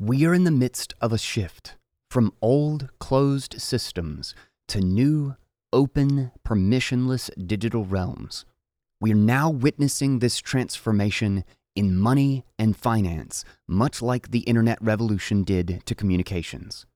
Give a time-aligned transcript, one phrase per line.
[0.00, 1.76] We are in the midst of a shift
[2.10, 4.34] from old, closed systems
[4.66, 5.36] to new,
[5.72, 8.44] open, permissionless digital realms.
[9.00, 11.44] We are now witnessing this transformation
[11.76, 16.86] in money and finance, much like the internet revolution did to communications.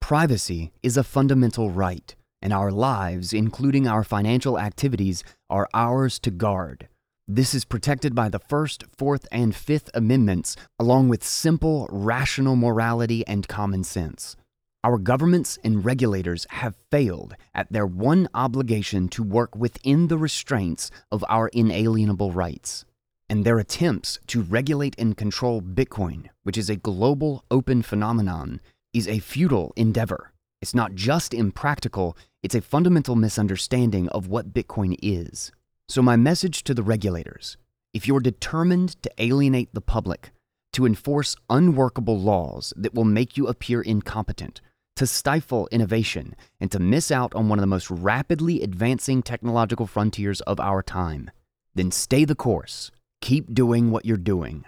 [0.00, 2.12] Privacy is a fundamental right,
[2.42, 6.88] and our lives, including our financial activities, are ours to guard.
[7.28, 13.26] This is protected by the First, Fourth, and Fifth Amendments, along with simple, rational morality
[13.26, 14.36] and common sense.
[14.84, 20.92] Our governments and regulators have failed at their one obligation to work within the restraints
[21.10, 22.84] of our inalienable rights.
[23.28, 28.60] And their attempts to regulate and control Bitcoin, which is a global open phenomenon,
[28.94, 30.32] is a futile endeavor.
[30.62, 35.50] It's not just impractical, it's a fundamental misunderstanding of what Bitcoin is.
[35.88, 37.56] So, my message to the regulators
[37.94, 40.32] if you're determined to alienate the public,
[40.72, 44.60] to enforce unworkable laws that will make you appear incompetent,
[44.96, 49.86] to stifle innovation, and to miss out on one of the most rapidly advancing technological
[49.86, 51.30] frontiers of our time,
[51.74, 52.90] then stay the course.
[53.22, 54.64] Keep doing what you're doing.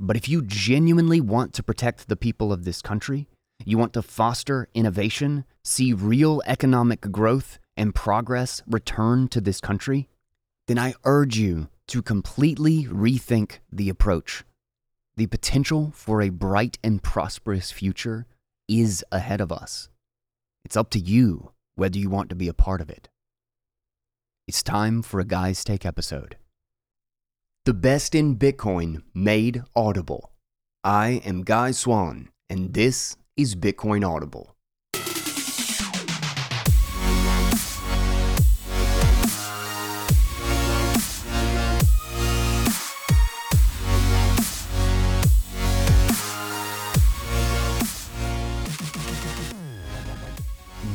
[0.00, 3.28] But if you genuinely want to protect the people of this country,
[3.64, 10.08] you want to foster innovation, see real economic growth and progress return to this country,
[10.70, 14.44] then I urge you to completely rethink the approach.
[15.16, 18.24] The potential for a bright and prosperous future
[18.68, 19.88] is ahead of us.
[20.64, 23.08] It's up to you whether you want to be a part of it.
[24.46, 26.36] It's time for a Guy's Take episode.
[27.64, 30.30] The best in Bitcoin made audible.
[30.84, 34.54] I am Guy Swan, and this is Bitcoin Audible.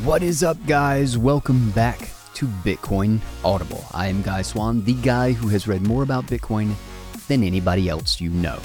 [0.06, 1.17] What is up, guys?
[1.17, 3.84] Welcome back to Bitcoin Audible.
[3.91, 6.75] I am Guy Swan, the guy who has read more about Bitcoin
[7.28, 8.59] than anybody else you know.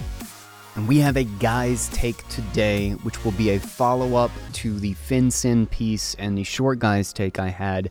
[0.77, 4.93] And we have a guy's take today, which will be a follow up to the
[4.93, 7.91] FinCEN piece and the short guy's take I had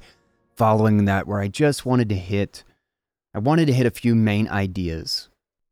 [0.56, 2.64] following that, where I just wanted to hit,
[3.34, 5.28] I wanted to hit a few main ideas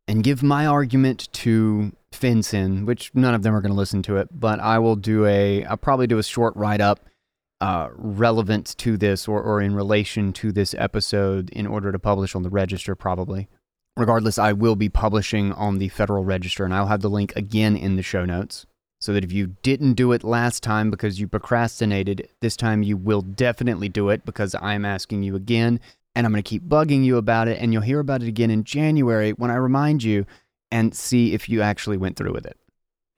[0.08, 4.18] and give my argument to FinCEN, which none of them are going to listen to
[4.18, 7.02] it, but I will do a, I'll probably do a short write up
[7.60, 12.36] uh, relevant to this or, or in relation to this episode in order to publish
[12.36, 13.48] on the register, probably.
[13.96, 17.76] Regardless, I will be publishing on the Federal Register, and I'll have the link again
[17.76, 18.66] in the show notes.
[19.00, 22.98] So that if you didn't do it last time because you procrastinated, this time you
[22.98, 25.80] will definitely do it because I'm asking you again,
[26.16, 28.50] and I'm going to keep bugging you about it, and you'll hear about it again
[28.50, 30.26] in January when I remind you
[30.72, 32.58] and see if you actually went through with it.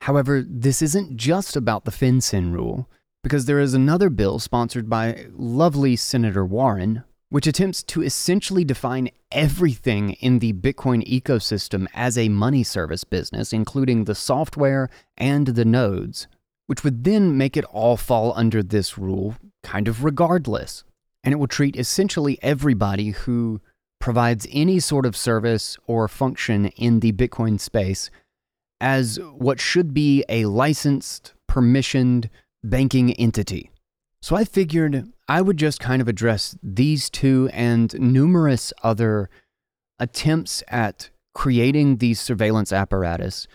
[0.02, 2.90] However, this isn't just about the FinCEN rule
[3.24, 9.10] because there is another bill sponsored by lovely Senator Warren, which attempts to essentially define
[9.32, 15.66] everything in the Bitcoin ecosystem as a money service business, including the software and the
[15.66, 16.28] nodes,
[16.68, 20.84] which would then make it all fall under this rule kind of regardless.
[21.24, 23.62] And it will treat essentially everybody who
[24.00, 28.10] provides any sort of service or function in the Bitcoin space
[28.82, 32.30] as what should be a licensed, permissioned,
[32.64, 33.72] banking entity.
[34.22, 39.30] So I figured I would just kind of address these two and numerous other
[40.00, 43.48] attempts at creating these surveillance apparatus,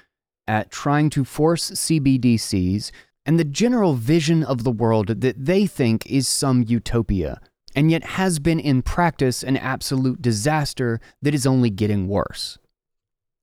[0.46, 2.90] at trying to force CBDCs,
[3.26, 7.40] and the general vision of the world that they think is some utopia,
[7.74, 12.58] and yet has been in practice an absolute disaster that is only getting worse.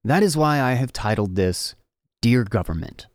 [0.04, 1.76] That is why I have titled this
[2.22, 3.08] Dear Government.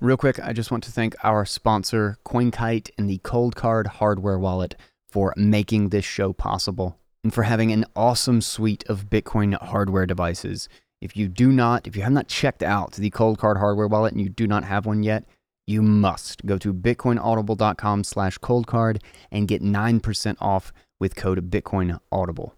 [0.00, 4.76] Real quick, I just want to thank our sponsor, CoinKite, and the Coldcard hardware wallet
[5.08, 10.68] for making this show possible and for having an awesome suite of Bitcoin hardware devices.
[11.00, 14.22] If you do not, if you have not checked out the Coldcard hardware wallet and
[14.22, 15.24] you do not have one yet,
[15.66, 19.02] you must go to bitcoinaudible.com slash coldcard
[19.32, 22.52] and get 9% off with code bitcoinaudible.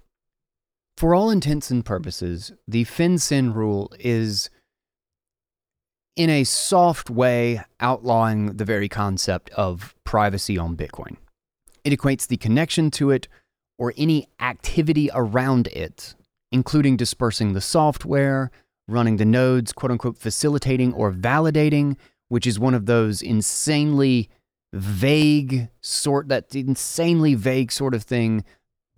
[0.99, 4.51] For all intents and purposes, the FinCEN rule is
[6.21, 11.17] in a soft way outlawing the very concept of privacy on Bitcoin.
[11.83, 13.27] It equates the connection to it
[13.79, 16.15] or any activity around it,
[16.53, 18.51] including dispersing the software,
[18.87, 21.97] running the nodes, quote unquote, facilitating or validating,
[22.29, 24.29] which is one of those insanely
[24.75, 28.45] vague sort, that insanely vague sort of thing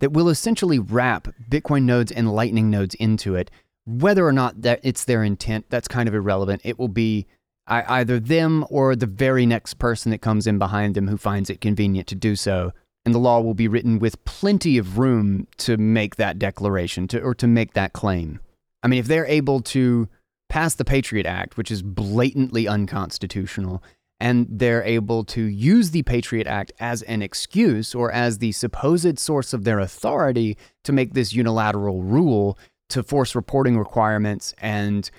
[0.01, 3.49] that will essentially wrap Bitcoin nodes and Lightning nodes into it
[3.85, 6.61] whether or not that it's their intent, that's kind of irrelevant.
[6.63, 7.27] It will be
[7.67, 11.61] either them or the very next person that comes in behind them who finds it
[11.61, 12.73] convenient to do so.
[13.05, 17.21] And the law will be written with plenty of room to make that declaration to,
[17.21, 18.39] or to make that claim.
[18.81, 20.07] I mean, if they're able to
[20.49, 23.83] pass the Patriot Act, which is blatantly unconstitutional,
[24.19, 29.19] and they're able to use the Patriot Act as an excuse or as the supposed
[29.19, 32.57] source of their authority to make this unilateral rule
[32.93, 35.09] to force reporting requirements and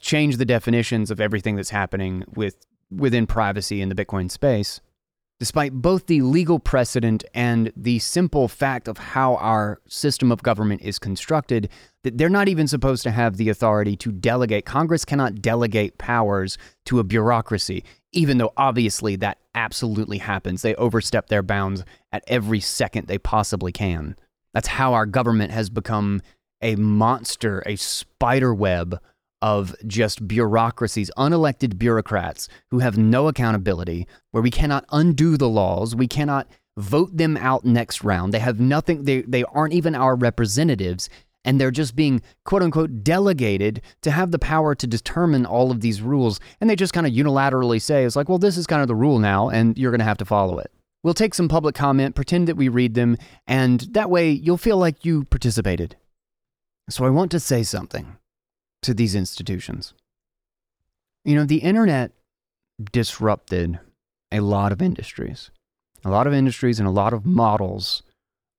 [0.00, 2.56] change the definitions of everything that's happening with
[2.90, 4.80] within privacy in the Bitcoin space.
[5.40, 10.82] Despite both the legal precedent and the simple fact of how our system of government
[10.82, 11.68] is constructed,
[12.04, 14.64] that they're not even supposed to have the authority to delegate.
[14.64, 17.82] Congress cannot delegate powers to a bureaucracy,
[18.12, 20.62] even though obviously that absolutely happens.
[20.62, 21.82] They overstep their bounds
[22.12, 24.14] at every second they possibly can.
[24.52, 26.22] That's how our government has become
[26.62, 29.00] a monster, a spider web
[29.42, 35.94] of just bureaucracies, unelected bureaucrats who have no accountability, where we cannot undo the laws,
[35.94, 36.48] we cannot
[36.78, 38.32] vote them out next round.
[38.32, 41.10] They have nothing, they, they aren't even our representatives,
[41.44, 45.82] and they're just being quote unquote delegated to have the power to determine all of
[45.82, 46.40] these rules.
[46.60, 48.94] And they just kind of unilaterally say, it's like, well, this is kind of the
[48.94, 50.72] rule now, and you're going to have to follow it.
[51.02, 54.78] We'll take some public comment, pretend that we read them, and that way you'll feel
[54.78, 55.96] like you participated.
[56.88, 58.16] So I want to say something
[58.82, 59.94] to these institutions.
[61.24, 62.12] You know, the internet
[62.92, 63.80] disrupted
[64.30, 65.50] a lot of industries,
[66.04, 68.02] a lot of industries and a lot of models,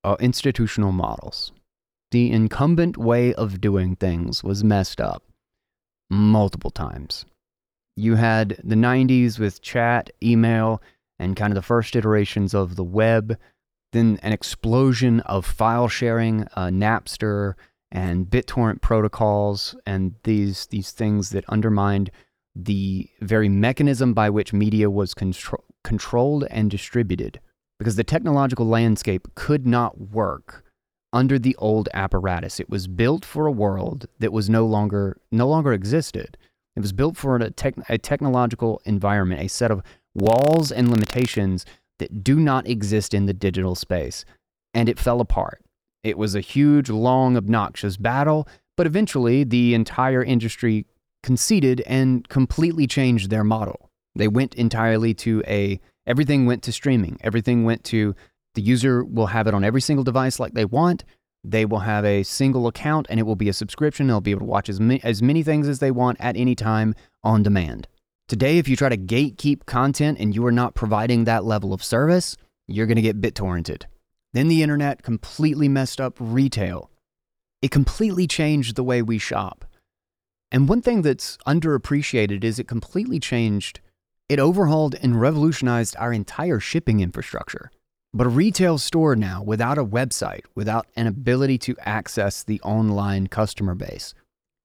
[0.04, 1.51] uh, institutional models.
[2.12, 5.24] The incumbent way of doing things was messed up
[6.10, 7.25] multiple times.
[7.95, 10.81] You had the 90s with chat, email,
[11.19, 13.38] and kind of the first iterations of the web,
[13.94, 17.54] then an explosion of file sharing, uh, Napster,
[17.95, 22.12] and BitTorrent protocols and these these things that undermined
[22.53, 27.39] the very mechanism by which media was contro- controlled and distributed.
[27.80, 30.63] Because the technological landscape could not work
[31.13, 32.59] under the old apparatus.
[32.59, 36.38] It was built for a world that was no longer no longer existed.
[36.75, 39.81] It was built for a, tech, a technological environment a set of
[40.13, 41.65] walls and limitations
[42.00, 44.25] that do not exist in the digital space.
[44.74, 45.65] And it fell apart
[46.06, 48.48] it was a huge, long, obnoxious battle,
[48.78, 50.86] but eventually the entire industry
[51.24, 53.90] conceded and completely changed their model.
[54.16, 57.18] They went entirely to a everything went to streaming.
[57.22, 58.16] Everything went to
[58.54, 61.04] the user will have it on every single device like they want.
[61.44, 64.06] They will have a single account and it will be a subscription.
[64.06, 66.94] They'll be able to watch as, as many things as they want at any time
[67.24, 67.88] on demand.
[68.28, 71.84] Today, if you try to gatekeep content and you are not providing that level of
[71.84, 72.38] service,
[72.68, 73.86] you're going to get BitTorrented.
[74.36, 76.92] Then the internet completely messed up retail.
[77.62, 79.64] It completely changed the way we shop.
[80.52, 83.80] And one thing that's underappreciated is it completely changed,
[84.28, 87.72] it overhauled and revolutionized our entire shipping infrastructure.
[88.14, 93.28] But a retail store now, without a website, without an ability to access the online
[93.28, 94.14] customer base,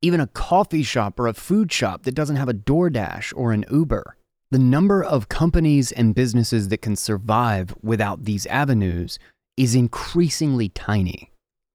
[0.02, 3.64] even a coffee shop or a food shop that doesn't have a DoorDash or an
[3.70, 4.16] Uber,
[4.50, 9.20] the number of companies and businesses that can survive without these avenues
[9.60, 11.30] is increasingly tiny.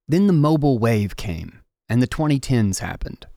[0.07, 3.27] Then the mobile wave came, and the 2010s happened.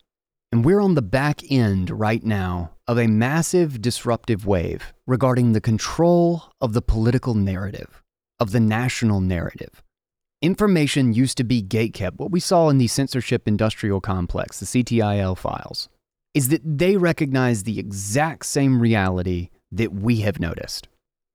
[0.51, 5.61] And we're on the back end right now of a massive disruptive wave regarding the
[5.61, 8.01] control of the political narrative,
[8.39, 9.83] of the national narrative.
[10.41, 12.17] Information used to be gatekept.
[12.17, 15.89] What we saw in the censorship industrial complex, the CTIL files,
[16.33, 20.87] is that they recognize the exact same reality that we have noticed.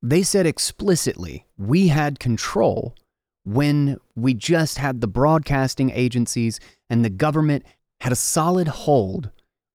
[0.03, 2.97] They said explicitly we had control
[3.45, 6.59] when we just had the broadcasting agencies
[6.91, 7.65] and the government
[8.01, 9.31] had a solid hold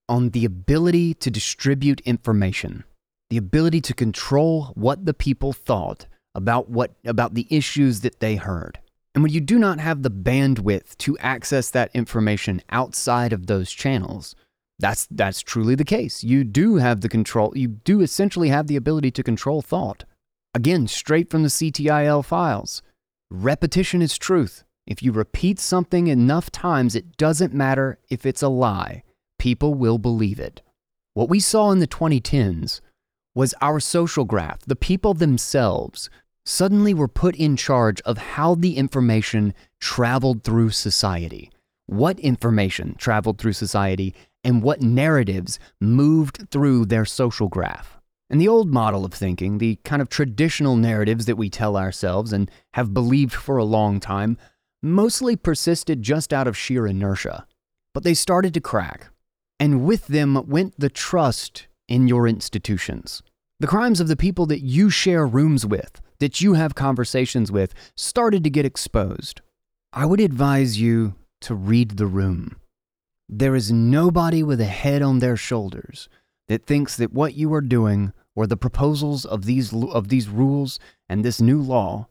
[0.08, 2.84] on the ability to distribute information,
[3.30, 8.36] the ability to control what the people thought about what about the issues that they
[8.36, 8.80] heard.
[9.14, 13.72] And when you do not have the bandwidth to access that information outside of those
[13.72, 14.36] channels,
[14.80, 16.24] that's that's truly the case.
[16.24, 20.06] You do have the control, you do essentially have the ability to control thought.
[20.56, 22.82] Again, straight from the CTIL files.
[23.32, 24.64] Repetition is truth.
[24.88, 29.04] If you repeat something enough times, it doesn't matter if it's a lie,
[29.38, 30.64] people will believe it.
[31.14, 32.82] What we saw in the 2010s
[33.36, 34.62] was our social graph.
[34.66, 36.10] The people themselves
[36.44, 41.52] suddenly were put in charge of how the information traveled through society,
[41.86, 47.99] what information traveled through society, and what narratives moved through their social graph.
[48.30, 52.32] And the old model of thinking, the kind of traditional narratives that we tell ourselves
[52.32, 54.38] and have believed for a long time,
[54.84, 57.48] mostly persisted just out of sheer inertia.
[57.94, 59.10] But they started to crack.
[59.60, 63.24] And with them went the trust in your institutions.
[63.60, 67.74] The crimes of the people that you share rooms with, that you have conversations with,
[67.96, 69.42] started to get exposed.
[69.92, 72.58] I would advise you to read the room.
[73.28, 76.08] There is nobody with a head on their shoulders
[76.50, 80.80] that thinks that what you are doing or the proposals of these, of these rules
[81.08, 82.08] and this new law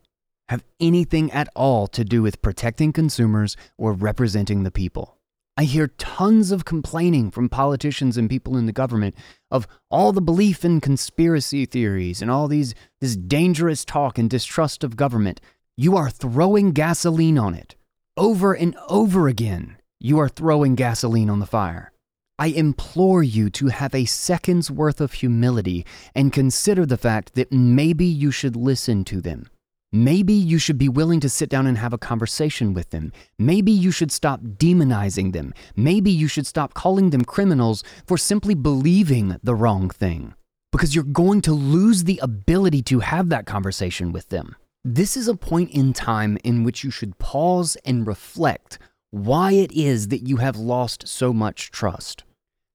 [0.48, 5.18] have anything at all to do with protecting consumers or representing the people.
[5.58, 9.16] I hear tons of complaining from politicians and people in the government
[9.50, 14.84] of all the belief in conspiracy theories and all these this dangerous talk and distrust
[14.84, 15.40] of government.
[15.76, 17.74] You are throwing gasoline on it.
[18.16, 21.92] Over and over again, you are throwing gasoline on the fire.
[22.40, 27.50] I implore you to have a second's worth of humility and consider the fact that
[27.50, 29.48] maybe you should listen to them.
[29.90, 33.10] Maybe you should be willing to sit down and have a conversation with them.
[33.40, 35.52] Maybe you should stop demonizing them.
[35.74, 40.34] Maybe you should stop calling them criminals for simply believing the wrong thing.
[40.70, 44.54] Because you're going to lose the ability to have that conversation with them.
[44.84, 48.78] This is a point in time in which you should pause and reflect
[49.10, 52.24] why it is that you have lost so much trust.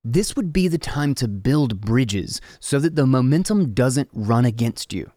[0.06, 4.92] This would be the time to build bridges so that the momentum doesn't run against
[4.92, 5.12] you.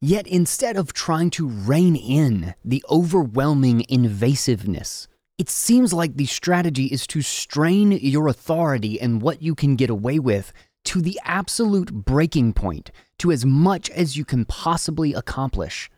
[0.00, 5.06] Yet instead of trying to rein in the overwhelming invasiveness,
[5.38, 9.90] it seems like the strategy is to strain your authority and what you can get
[9.90, 10.52] away with
[10.86, 15.88] to the absolute breaking point, to as much as you can possibly accomplish,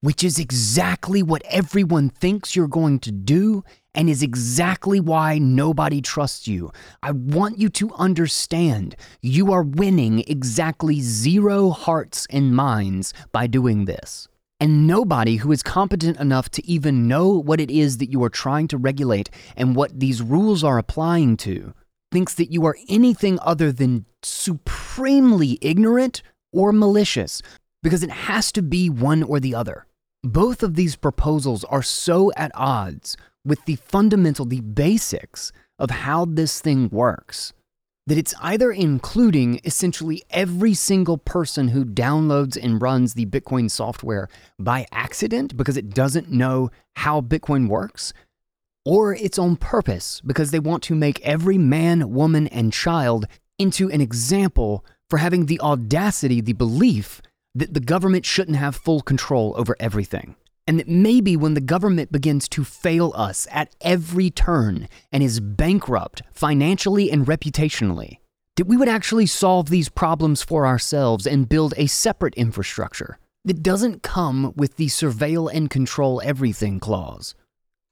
[0.00, 3.62] which is exactly what everyone thinks you're going to do
[3.94, 6.72] and is exactly why nobody trusts you.
[7.02, 13.84] I want you to understand you are winning exactly zero hearts and minds by doing
[13.84, 14.28] this.
[14.60, 18.30] And nobody who is competent enough to even know what it is that you are
[18.30, 21.74] trying to regulate and what these rules are applying to
[22.12, 26.22] thinks that you are anything other than supremely ignorant
[26.52, 27.42] or malicious,
[27.82, 29.86] because it has to be one or the other.
[30.22, 36.24] Both of these proposals are so at odds with the fundamental, the basics of how
[36.24, 37.52] this thing works.
[38.06, 44.28] That it's either including essentially every single person who downloads and runs the Bitcoin software
[44.58, 48.12] by accident because it doesn't know how Bitcoin works,
[48.84, 53.26] or it's on purpose because they want to make every man, woman, and child
[53.58, 57.22] into an example for having the audacity, the belief
[57.54, 60.34] that the government shouldn't have full control over everything.
[60.66, 65.40] And that maybe when the government begins to fail us at every turn and is
[65.40, 68.18] bankrupt financially and reputationally,
[68.56, 73.62] that we would actually solve these problems for ourselves and build a separate infrastructure that
[73.62, 77.34] doesn't come with the surveil and control everything clause.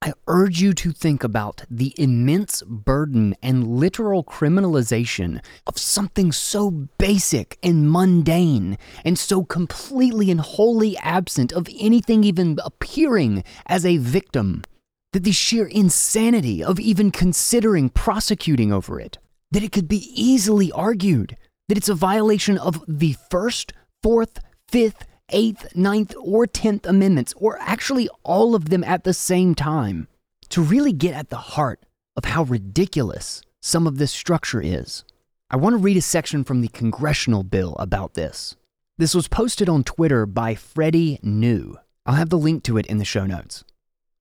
[0.03, 6.71] I urge you to think about the immense burden and literal criminalization of something so
[6.71, 13.99] basic and mundane and so completely and wholly absent of anything even appearing as a
[13.99, 14.65] victim.
[15.13, 19.19] That the sheer insanity of even considering prosecuting over it,
[19.51, 21.37] that it could be easily argued
[21.69, 27.59] that it's a violation of the First, Fourth, Fifth, Eighth, Ninth, or Tenth Amendments, or
[27.61, 30.09] actually all of them at the same time,
[30.51, 31.81] to really get at the heart
[32.17, 35.05] of how ridiculous some of this structure is.
[35.51, 38.57] I want to read a section from the congressional bill about this.
[38.99, 41.79] This was posted on Twitter by Freddie New.
[42.07, 43.65] I'll have the link to it in the show notes.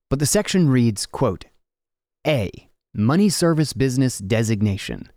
[0.09, 1.45] But the section reads, quote,
[2.25, 2.69] A.
[2.93, 5.11] Money Service Business Designation.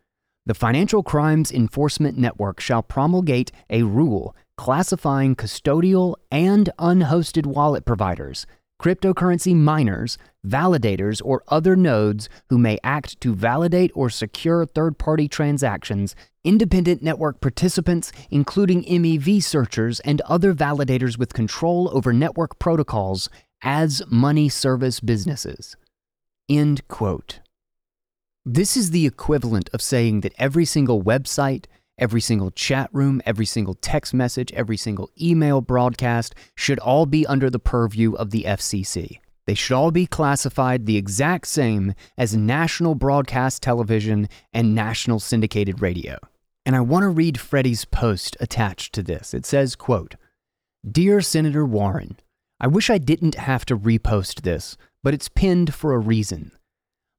[0.44, 8.47] The Financial Crimes Enforcement Network shall promulgate a rule classifying custodial and unhosted wallet providers,
[8.81, 10.16] cryptocurrency miners,
[10.47, 16.14] validators, or other nodes who may act to validate or secure third party transactions,
[16.45, 23.28] independent network participants, including MEV searchers and other validators with control over network protocols,
[23.62, 25.75] as money service businesses.
[26.49, 27.40] End quote.
[28.45, 31.64] This is the equivalent of saying that every single website,
[32.02, 37.25] Every single chat room, every single text message, every single email broadcast should all be
[37.28, 39.21] under the purview of the FCC.
[39.47, 45.80] They should all be classified the exact same as national broadcast television and national syndicated
[45.80, 46.18] radio.
[46.66, 49.32] And I want to read Freddie's post attached to this.
[49.32, 50.16] It says, quote,
[50.85, 52.16] Dear Senator Warren,
[52.59, 56.50] I wish I didn't have to repost this, but it's pinned for a reason.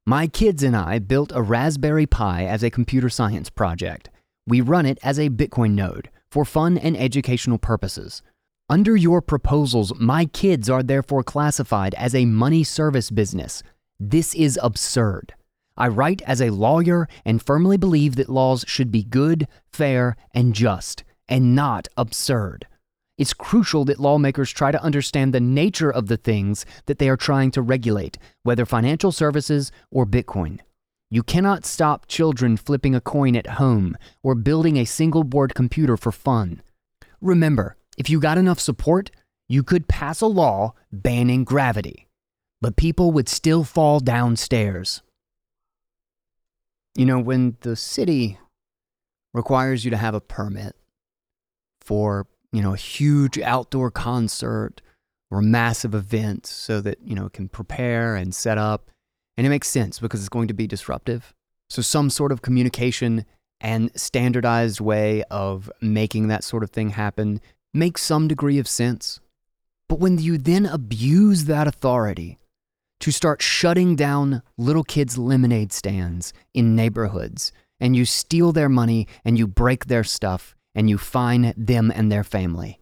[0.04, 4.10] My kids and I built a Raspberry Pi as a computer science project.
[4.46, 8.22] We run it as a Bitcoin node for fun and educational purposes.
[8.68, 13.62] Under your proposals, my kids are therefore classified as a money service business.
[13.98, 15.34] This is absurd.
[15.76, 20.54] I write as a lawyer and firmly believe that laws should be good, fair, and
[20.54, 22.66] just, and not absurd.
[23.16, 27.16] It's crucial that lawmakers try to understand the nature of the things that they are
[27.16, 30.60] trying to regulate, whether financial services or Bitcoin.
[31.10, 35.96] You cannot stop children flipping a coin at home or building a single board computer
[35.96, 36.62] for fun.
[37.20, 39.10] Remember, if you got enough support,
[39.48, 42.08] you could pass a law banning gravity,
[42.60, 45.02] but people would still fall downstairs.
[46.96, 48.38] You know, when the city
[49.32, 50.76] requires you to have a permit
[51.80, 54.80] for, you know, a huge outdoor concert
[55.30, 58.90] or massive event so that, you know, it can prepare and set up,
[59.36, 61.34] and it makes sense because it's going to be disruptive.
[61.68, 63.24] So, some sort of communication
[63.60, 67.40] and standardized way of making that sort of thing happen
[67.72, 69.20] makes some degree of sense.
[69.88, 72.38] But when you then abuse that authority
[73.00, 79.06] to start shutting down little kids' lemonade stands in neighborhoods, and you steal their money
[79.24, 82.80] and you break their stuff and you fine them and their family,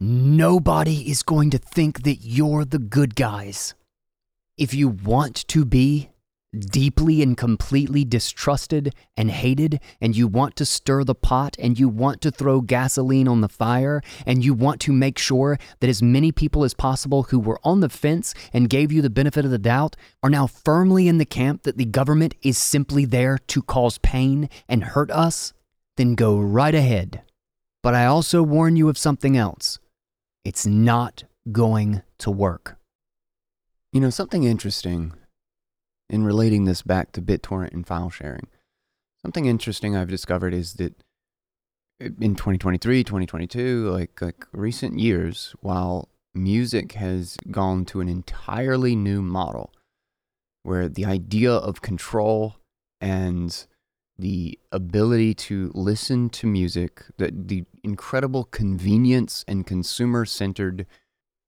[0.00, 3.74] nobody is going to think that you're the good guys.
[4.58, 6.10] If you want to be
[6.58, 11.88] deeply and completely distrusted and hated, and you want to stir the pot, and you
[11.88, 16.02] want to throw gasoline on the fire, and you want to make sure that as
[16.02, 19.50] many people as possible who were on the fence and gave you the benefit of
[19.50, 23.62] the doubt are now firmly in the camp that the government is simply there to
[23.62, 25.54] cause pain and hurt us,
[25.96, 27.22] then go right ahead.
[27.82, 29.78] But I also warn you of something else
[30.44, 32.76] it's not going to work.
[33.92, 35.12] You know, something interesting
[36.08, 38.46] in relating this back to BitTorrent and file sharing.
[39.20, 40.94] Something interesting I've discovered is that
[42.00, 49.20] in 2023, 2022, like like recent years, while music has gone to an entirely new
[49.20, 49.72] model
[50.62, 52.56] where the idea of control
[53.00, 53.66] and
[54.18, 60.86] the ability to listen to music, the, the incredible convenience and consumer centered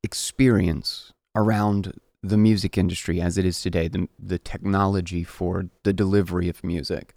[0.03, 1.92] experience around
[2.25, 7.15] the music industry as it is today, the, the technology for the delivery of music,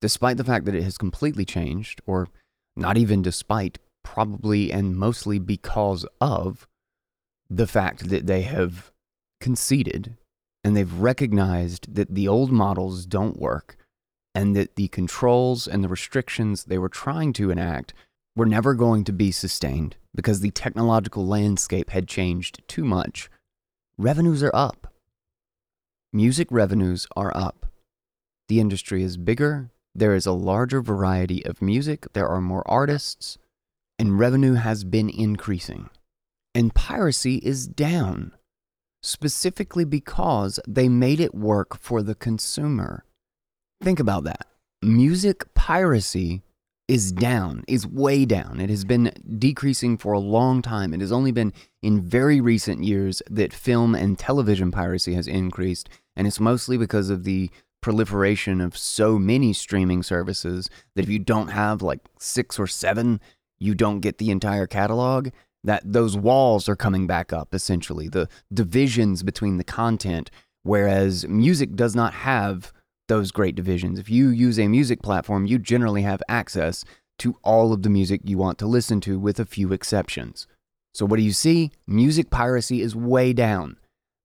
[0.00, 2.28] despite the fact that it has completely changed, or
[2.76, 6.68] not even despite, probably and mostly because of
[7.48, 8.92] the fact that they have
[9.40, 10.16] conceded
[10.62, 13.76] and they've recognized that the old models don't work
[14.34, 17.94] and that the controls and the restrictions they were trying to enact
[18.34, 23.30] were never going to be sustained because the technological landscape had changed too much
[23.98, 24.92] revenues are up.
[26.12, 27.66] Music revenues are up.
[28.48, 33.38] The industry is bigger, there is a larger variety of music, there are more artists,
[33.98, 35.88] and revenue has been increasing.
[36.54, 38.32] And piracy is down,
[39.02, 43.04] specifically because they made it work for the consumer.
[43.82, 44.46] Think about that.
[44.82, 46.42] Music piracy
[46.88, 48.60] is down, is way down.
[48.60, 50.94] It has been decreasing for a long time.
[50.94, 55.88] It has only been in very recent years that film and television piracy has increased,
[56.14, 61.18] and it's mostly because of the proliferation of so many streaming services that if you
[61.18, 63.20] don't have like six or seven,
[63.58, 65.28] you don't get the entire catalog.
[65.64, 70.30] That those walls are coming back up essentially, the divisions between the content,
[70.62, 72.72] whereas music does not have
[73.08, 73.98] those great divisions.
[73.98, 76.84] If you use a music platform, you generally have access
[77.18, 80.46] to all of the music you want to listen to, with a few exceptions.
[80.94, 81.72] So, what do you see?
[81.86, 83.78] Music piracy is way down.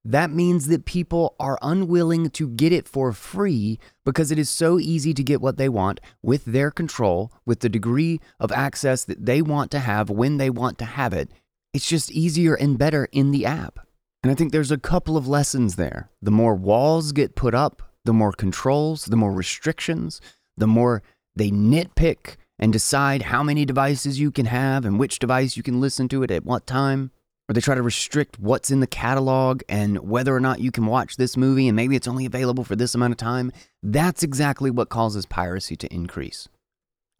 [0.04, 4.80] That means that people are unwilling to get it for free because it is so
[4.80, 9.26] easy to get what they want with their control, with the degree of access that
[9.26, 11.30] they want to have when they want to have it.
[11.74, 13.86] It's just easier and better in the app.
[14.24, 16.10] And I think there's a couple of lessons there.
[16.22, 20.22] The more walls get put up, the more controls, the more restrictions,
[20.58, 21.04] the more
[21.36, 25.82] they nitpick and decide how many devices you can have and which device you can
[25.82, 27.12] listen to it at what time.
[27.50, 30.86] Or they try to restrict what's in the catalog and whether or not you can
[30.86, 33.52] watch this movie and maybe it's only available for this amount of time.
[33.84, 36.48] That's exactly what causes piracy to increase.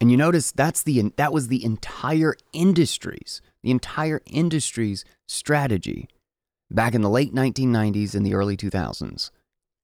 [0.00, 6.08] And you notice that's the that was the entire industry's, the entire industry's strategy
[6.70, 9.30] back in the late 1990s and the early 2000s.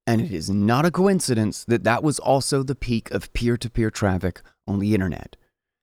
[0.08, 3.68] And it is not a coincidence that that was also the peak of peer to
[3.68, 5.36] peer traffic on the internet.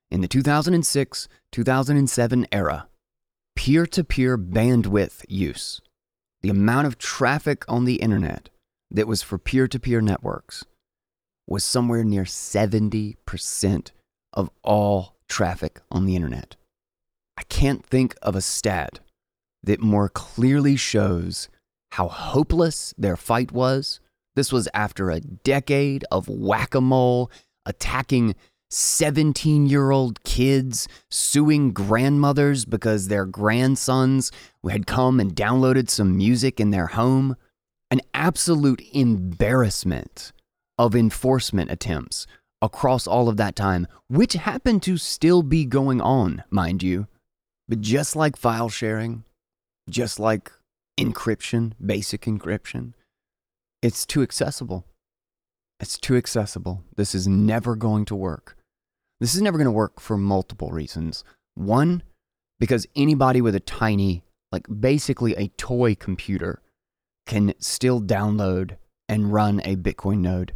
[0.10, 2.88] In the 2006 2007 era,
[3.56, 5.80] peer to peer bandwidth use,
[6.42, 8.50] the amount of traffic on the internet
[8.90, 10.66] that was for peer to peer networks,
[11.46, 13.92] was somewhere near 70%
[14.34, 16.56] of all traffic on the internet.
[17.38, 19.02] I can't think of a stat
[19.62, 21.48] that more clearly shows
[21.92, 24.00] how hopeless their fight was
[24.36, 27.32] This was after a decade of whack a mole,
[27.66, 28.36] attacking
[28.70, 34.32] 17 year old kids, suing grandmothers because their grandsons
[34.70, 37.36] had come and downloaded some music in their home.
[37.92, 40.34] An absolute embarrassment
[40.78, 42.28] of enforcement attempts
[42.62, 47.08] across all of that time, which happened to still be going on, mind you.
[47.68, 49.24] But just like file sharing,
[49.90, 50.52] just like
[51.00, 52.94] encryption, basic encryption,
[53.82, 54.86] it's too accessible.
[55.80, 56.84] It's too accessible.
[56.96, 58.58] This is never going to work.
[59.20, 61.24] This is never going to work for multiple reasons.
[61.56, 62.04] One,
[62.60, 66.62] because anybody with a tiny, like basically a toy computer,
[67.26, 68.78] can still download
[69.10, 70.54] and run a Bitcoin node.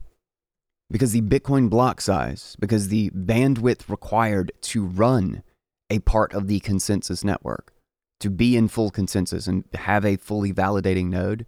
[0.91, 5.43] Because the Bitcoin block size, because the bandwidth required to run
[5.89, 7.73] a part of the consensus network,
[8.19, 11.45] to be in full consensus and have a fully validating node,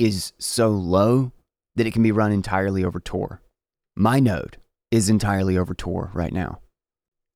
[0.00, 1.32] is so low
[1.76, 3.40] that it can be run entirely over Tor.
[3.96, 4.56] My node
[4.90, 6.60] is entirely over Tor right now.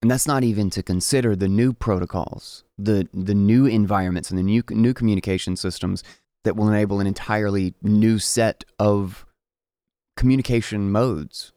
[0.02, 4.42] And that's not even to consider the new protocols, the, the new environments, and the
[4.42, 6.02] new, new communication systems
[6.44, 9.24] that will enable an entirely new set of
[10.16, 11.52] communication modes,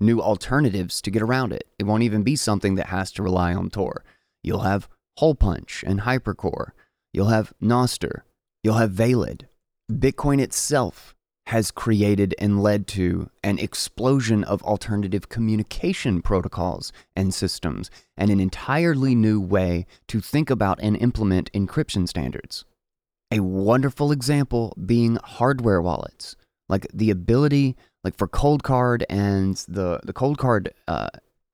[0.00, 1.64] new alternatives to get around it.
[1.78, 4.02] It won't even be something that has to rely on Tor.
[4.42, 6.70] You'll have Hole Punch and Hypercore.
[7.12, 8.22] You'll have Nostr.
[8.62, 9.42] You'll have Veilid.
[9.90, 11.14] Bitcoin itself
[11.46, 18.38] has created and led to an explosion of alternative communication protocols and systems, and an
[18.38, 22.64] entirely new way to think about and implement encryption standards.
[23.32, 26.36] A wonderful example being hardware wallets,
[26.68, 31.08] like the ability, like for Coldcard and the the Coldcard uh,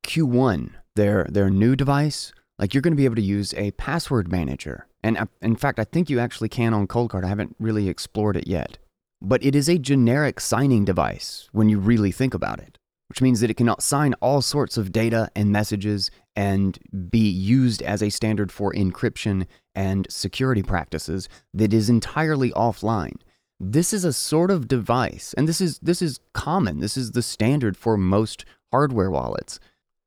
[0.05, 4.31] Q1, their their new device, like you're going to be able to use a password
[4.31, 7.25] manager and in fact, I think you actually can on Coldcard.
[7.25, 8.79] I haven't really explored it yet.
[9.23, 13.41] But it is a generic signing device when you really think about it, which means
[13.41, 18.11] that it cannot sign all sorts of data and messages and be used as a
[18.11, 23.17] standard for encryption and security practices that is entirely offline.
[23.59, 26.81] This is a sort of device, and this is this is common.
[26.81, 29.59] This is the standard for most hardware wallets.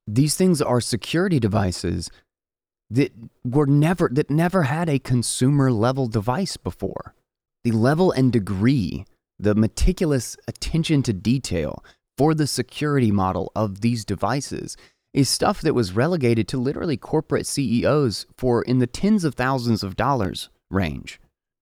[0.05, 2.11] These things are security devices
[2.89, 3.11] that
[3.43, 7.13] were never that never had a consumer level device before.
[7.63, 9.05] The level and degree,
[9.37, 11.83] the meticulous attention to detail
[12.17, 14.75] for the security model of these devices
[15.13, 19.83] is stuff that was relegated to literally corporate CEOs for in the tens of thousands
[19.83, 21.19] of dollars range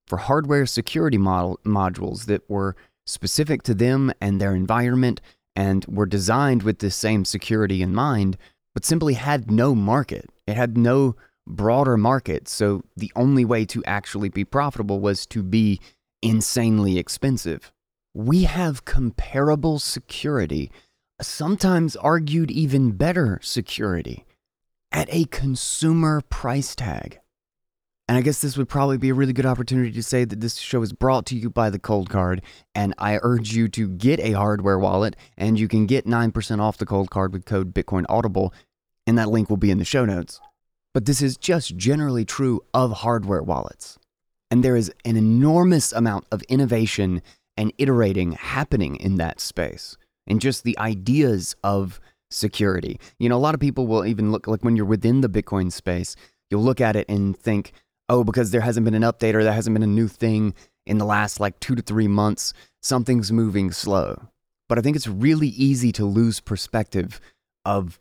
[0.07, 5.21] for hardware security model, modules that were specific to them and their environment
[5.55, 8.37] and were designed with the same security in mind
[8.73, 10.29] but simply had no market.
[10.47, 12.47] It had no broader market.
[12.47, 15.79] So the only way to actually be profitable was to be
[16.21, 17.71] insanely expensive.
[18.13, 20.71] We have comparable security,
[21.21, 24.25] sometimes argued even better security,
[24.91, 27.19] at a consumer price tag.
[28.07, 30.55] And I guess this would probably be a really good opportunity to say that this
[30.55, 32.41] show is brought to you by the Cold Card,
[32.73, 36.77] And I urge you to get a hardware wallet, and you can get 9% off
[36.77, 38.53] the Cold Card with code Bitcoin Audible
[39.07, 40.39] and that link will be in the show notes.
[40.93, 43.97] But this is just generally true of hardware wallets.
[44.51, 47.21] And there is an enormous amount of innovation
[47.57, 52.99] and iterating happening in that space, and just the ideas of security.
[53.17, 55.71] You know, a lot of people will even look like when you're within the Bitcoin
[55.71, 56.15] space,
[56.49, 57.71] you'll look at it and think,
[58.09, 60.53] oh, because there hasn't been an update or there hasn't been a new thing
[60.85, 64.29] in the last like two to three months, something's moving slow.
[64.69, 67.19] But I think it's really easy to lose perspective
[67.65, 67.99] of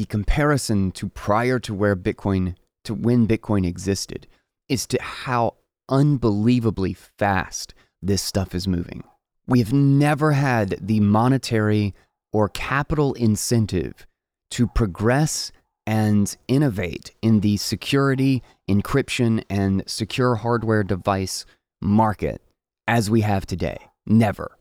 [0.00, 4.26] the comparison to prior to where Bitcoin, to when Bitcoin existed,
[4.66, 5.56] is to how
[5.90, 9.04] unbelievably fast this stuff is moving.
[9.46, 11.94] We have never had the monetary
[12.32, 14.06] or capital incentive
[14.52, 15.52] to progress
[15.86, 21.44] and innovate in the security, encryption, and secure hardware device
[21.82, 22.40] market
[22.88, 23.76] as we have today.
[24.06, 24.56] Never.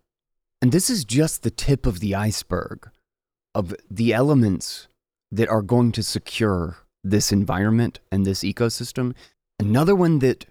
[0.62, 2.90] And this is just the tip of the iceberg
[3.56, 4.90] of the elements
[5.32, 9.14] that are going to secure this environment and this ecosystem.
[9.60, 10.46] Another one that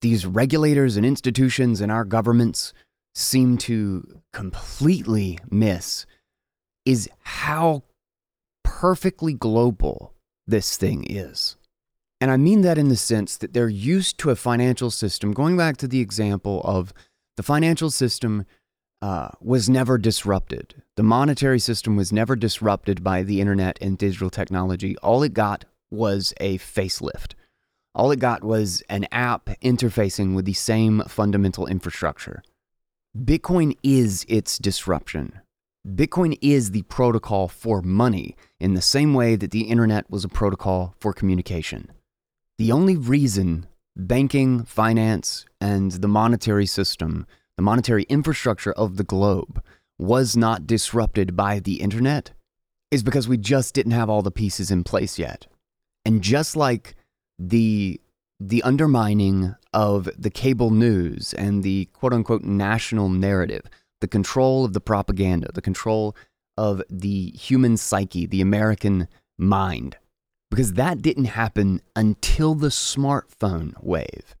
[0.00, 2.72] these regulators and institutions and our governments
[3.14, 6.06] seem to completely miss
[6.86, 7.82] is how
[8.64, 10.14] perfectly global
[10.46, 11.56] this thing is.
[12.20, 15.56] And I mean that in the sense that they're used to a financial system, going
[15.56, 16.92] back to the example of
[17.36, 18.44] the financial system
[19.02, 20.82] uh, was never disrupted.
[20.96, 24.96] The monetary system was never disrupted by the internet and digital technology.
[24.98, 27.32] All it got was a facelift.
[27.94, 32.42] All it got was an app interfacing with the same fundamental infrastructure.
[33.16, 35.40] Bitcoin is its disruption.
[35.86, 40.28] Bitcoin is the protocol for money in the same way that the internet was a
[40.28, 41.90] protocol for communication.
[42.58, 47.26] The only reason banking, finance, and the monetary system,
[47.60, 49.62] the monetary infrastructure of the globe,
[49.98, 52.30] was not disrupted by the internet
[52.90, 55.46] is because we just didn't have all the pieces in place yet.
[56.06, 56.96] And just like
[57.38, 58.00] the
[58.40, 63.66] the undermining of the cable news and the quote unquote national narrative,
[64.00, 66.16] the control of the propaganda, the control
[66.56, 69.98] of the human psyche, the American mind,
[70.50, 74.34] because that didn't happen until the smartphone wave.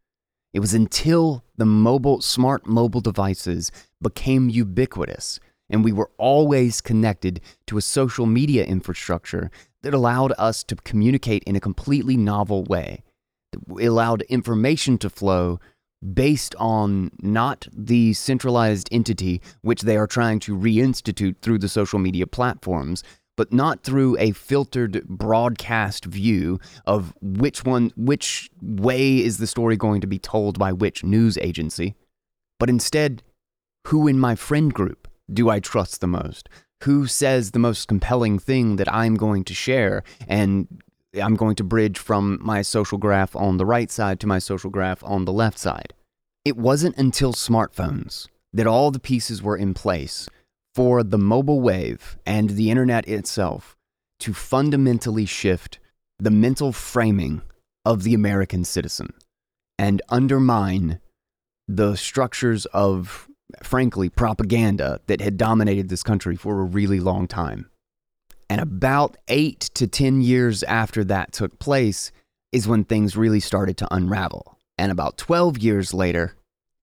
[0.52, 3.70] It was until the mobile, smart mobile devices
[4.02, 5.38] became ubiquitous
[5.70, 9.50] and we were always connected to a social media infrastructure
[9.82, 13.02] that allowed us to communicate in a completely novel way.
[13.52, 15.60] It allowed information to flow
[16.14, 21.98] based on not the centralized entity which they are trying to reinstitute through the social
[21.98, 23.02] media platforms,
[23.40, 29.78] but not through a filtered broadcast view of which one which way is the story
[29.78, 31.94] going to be told by which news agency,
[32.58, 33.22] but instead
[33.86, 36.50] who in my friend group do I trust the most?
[36.82, 40.68] Who says the most compelling thing that I'm going to share and
[41.18, 44.68] I'm going to bridge from my social graph on the right side to my social
[44.68, 45.94] graph on the left side?
[46.44, 50.28] It wasn't until smartphones that all the pieces were in place
[50.80, 53.76] for the mobile wave and the internet itself
[54.18, 55.78] to fundamentally shift
[56.18, 57.42] the mental framing
[57.84, 59.12] of the American citizen
[59.78, 60.98] and undermine
[61.68, 63.28] the structures of
[63.62, 67.68] frankly, propaganda that had dominated this country for a really long time.
[68.48, 72.10] And about eight to 10 years after that took place
[72.52, 74.56] is when things really started to unravel.
[74.78, 76.36] And about 12 years later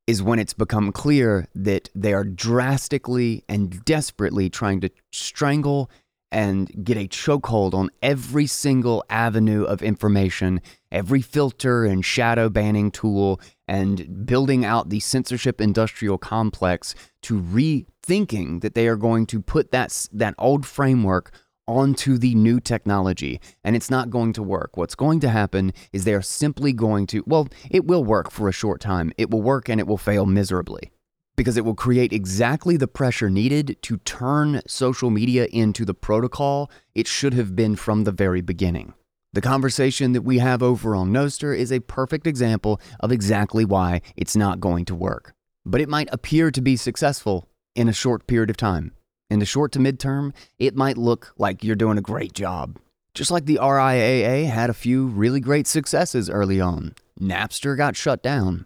[0.08, 5.91] is when it's become clear that they are drastically and desperately trying to strangle
[6.32, 12.91] and get a chokehold on every single avenue of information, every filter and shadow banning
[12.91, 19.41] tool, and building out the censorship industrial complex to rethinking that they are going to
[19.41, 21.32] put that, that old framework
[21.67, 24.77] onto the new technology and it's not going to work.
[24.77, 28.47] What's going to happen is they are simply going to, well, it will work for
[28.47, 29.12] a short time.
[29.17, 30.91] It will work and it will fail miserably
[31.38, 36.69] because it will create exactly the pressure needed to turn social media into the protocol
[36.95, 38.93] it should have been from the very beginning.
[39.34, 44.01] The conversation that we have over on Nostr is a perfect example of exactly why
[44.15, 45.36] it's not going to work.
[45.63, 48.93] But it might appear to be successful in a short period of time.
[49.30, 52.80] In the short to midterm, it might look like you're doing a great job.
[53.13, 56.96] Just like the RIAA had a few really great successes early on.
[57.20, 58.66] Napster got shut down.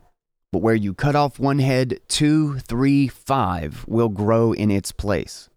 [0.52, 5.50] But where you cut off one head, two, three, five will grow in its place.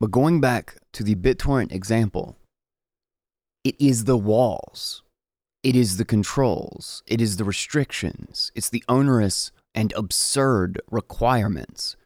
[0.00, 2.36] But going back to the BitTorrent example,
[3.62, 5.02] it is the walls,
[5.62, 11.96] it is the controls, it is the restrictions, it's the onerous and absurd requirements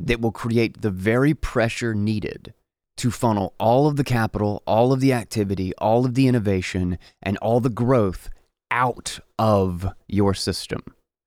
[0.00, 2.54] that will create the very pressure needed
[2.96, 7.36] to funnel all of the capital, all of the activity, all of the innovation, and
[7.38, 8.30] all the growth
[8.70, 10.82] out of your system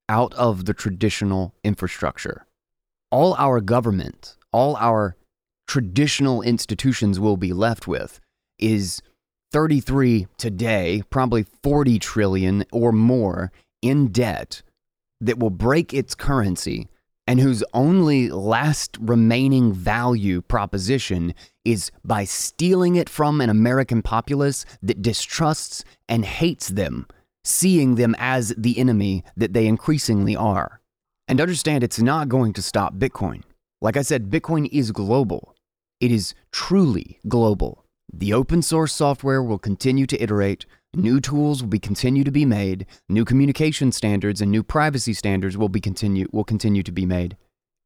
[0.09, 2.45] out of the traditional infrastructure.
[3.11, 5.15] All our government, all our
[5.67, 8.19] traditional institutions will be left with
[8.59, 9.01] is
[9.51, 14.61] 33 today, probably 40 trillion or more in debt
[15.21, 16.87] that will break its currency
[17.25, 21.33] and whose only last remaining value proposition
[21.63, 27.07] is by stealing it from an American populace that distrusts and hates them
[27.43, 30.81] seeing them as the enemy that they increasingly are.
[31.27, 33.43] And understand it's not going to stop Bitcoin.
[33.81, 35.55] Like I said, Bitcoin is global.
[35.99, 37.85] It is truly global.
[38.13, 42.45] The open source software will continue to iterate, new tools will be continue to be
[42.45, 47.05] made, new communication standards and new privacy standards will be continue will continue to be
[47.05, 47.37] made.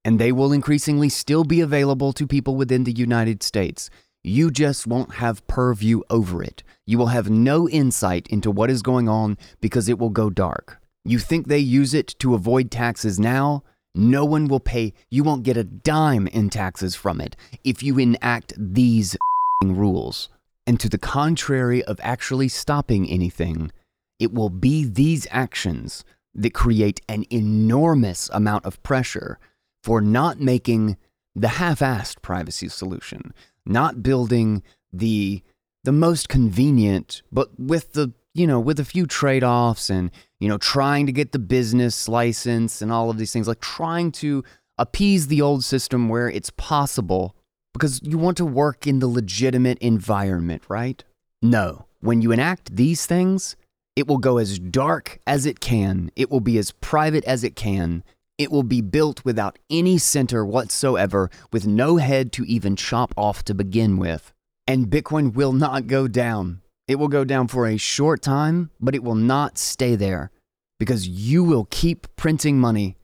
[0.04, 3.90] And they will increasingly still be available to people within the United States.
[4.24, 6.64] You just won't have purview over it.
[6.86, 10.82] You will have no insight into what is going on because it will go dark.
[11.06, 13.64] You think they use it to avoid taxes now?
[13.96, 17.98] No one will pay, you won't get a dime in taxes from it if you
[17.98, 19.18] enact these
[19.64, 20.30] rules.
[20.68, 23.72] And to the contrary of actually stopping anything,
[24.20, 26.04] it will be these actions
[26.36, 29.40] that create an enormous amount of pressure
[29.82, 30.98] for not making
[31.34, 33.34] the half assed privacy solution,
[33.66, 35.42] not building the
[35.86, 40.50] the most convenient, but with the you know with a few trade offs and you
[40.50, 44.44] know trying to get the business license and all of these things, like trying to
[44.78, 47.37] appease the old system where it's possible
[47.78, 51.04] because you want to work in the legitimate environment, right?
[51.44, 51.86] No.
[52.00, 53.56] When you enact these things,
[53.96, 57.56] it will go as dark as it can, it will be as private as it
[57.56, 58.04] can.
[58.40, 63.44] It will be built without any center whatsoever, with no head to even chop off
[63.46, 64.32] to begin with.
[64.68, 66.62] And Bitcoin will not go down.
[66.88, 70.32] It will go down for a short time, but it will not stay there
[70.80, 72.98] because you will keep printing money.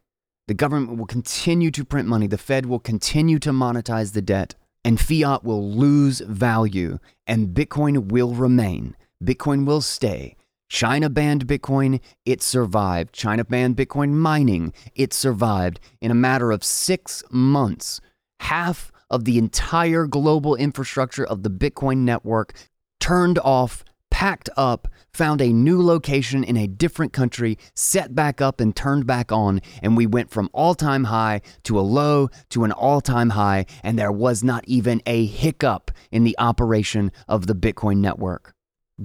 [0.48, 2.28] The government will continue to print money.
[2.28, 8.12] The Fed will continue to monetize the debt and fiat will lose value and Bitcoin
[8.12, 8.96] will remain.
[9.24, 10.36] Bitcoin will stay.
[10.70, 13.14] China banned Bitcoin, it survived.
[13.14, 15.80] China banned Bitcoin mining, it survived.
[16.02, 18.02] In a matter of six months,
[18.40, 22.54] half of the entire global infrastructure of the Bitcoin network
[23.00, 28.62] turned off, packed up, found a new location in a different country, set back up,
[28.62, 29.60] and turned back on.
[29.82, 33.66] And we went from all time high to a low to an all time high,
[33.82, 38.54] and there was not even a hiccup in the operation of the Bitcoin network.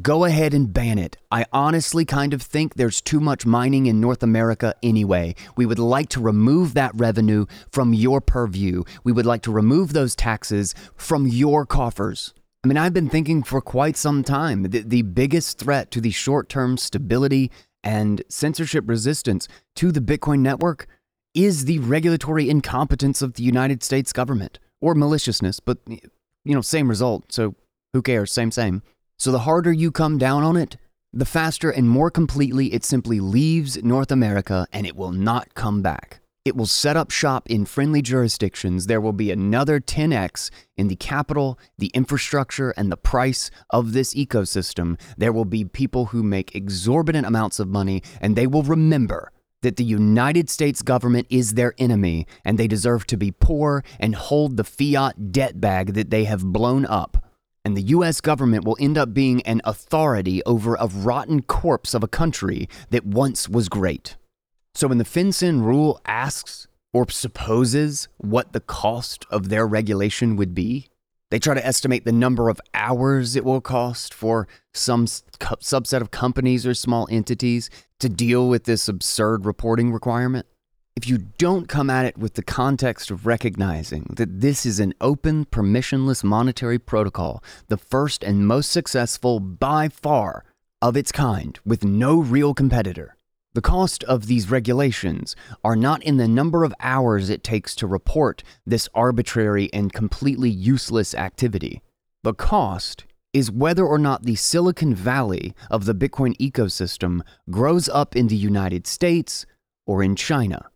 [0.02, 1.16] Go ahead and ban it.
[1.32, 5.34] I honestly kind of think there's too much mining in North America anyway.
[5.56, 8.84] We would like to remove that revenue from your purview.
[9.02, 12.34] We would like to remove those taxes from your coffers.
[12.68, 16.10] I mean, I've been thinking for quite some time that the biggest threat to the
[16.10, 17.50] short term stability
[17.82, 20.86] and censorship resistance to the Bitcoin network
[21.32, 25.98] is the regulatory incompetence of the United States government or maliciousness, but, you
[26.44, 27.32] know, same result.
[27.32, 27.54] So
[27.94, 28.32] who cares?
[28.32, 28.82] Same, same.
[29.18, 30.76] So the harder you come down on it,
[31.10, 35.80] the faster and more completely it simply leaves North America and it will not come
[35.80, 36.20] back.
[36.48, 38.86] It will set up shop in friendly jurisdictions.
[38.86, 44.14] There will be another 10x in the capital, the infrastructure, and the price of this
[44.14, 44.98] ecosystem.
[45.18, 49.30] There will be people who make exorbitant amounts of money, and they will remember
[49.60, 54.14] that the United States government is their enemy, and they deserve to be poor and
[54.14, 57.22] hold the fiat debt bag that they have blown up
[57.62, 62.02] and the US government will end up being an authority over a rotten corpse of
[62.02, 64.16] a country that once was great.
[64.74, 70.54] So when the FinCEN rule asks or supposes what the cost of their regulation would
[70.54, 70.88] be,
[71.30, 76.10] they try to estimate the number of hours it will cost for some subset of
[76.10, 77.68] companies or small entities
[78.00, 80.46] to deal with this absurd reporting requirement.
[80.96, 84.94] If you don't come at it with the context of recognizing that this is an
[85.00, 90.44] open, permissionless monetary protocol, the first and most successful by far
[90.80, 93.14] of its kind, with no real competitor,
[93.54, 95.34] the cost of these regulations
[95.64, 100.50] are not in the number of hours it takes to report this arbitrary and completely
[100.50, 101.82] useless activity.
[102.22, 108.16] The cost is whether or not the Silicon Valley of the Bitcoin ecosystem grows up
[108.16, 109.46] in the United States
[109.86, 110.70] or in China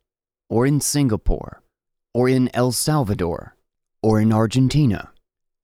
[0.53, 1.63] or in Singapore,
[2.13, 3.57] or in El Salvador,
[4.03, 5.11] or in Argentina?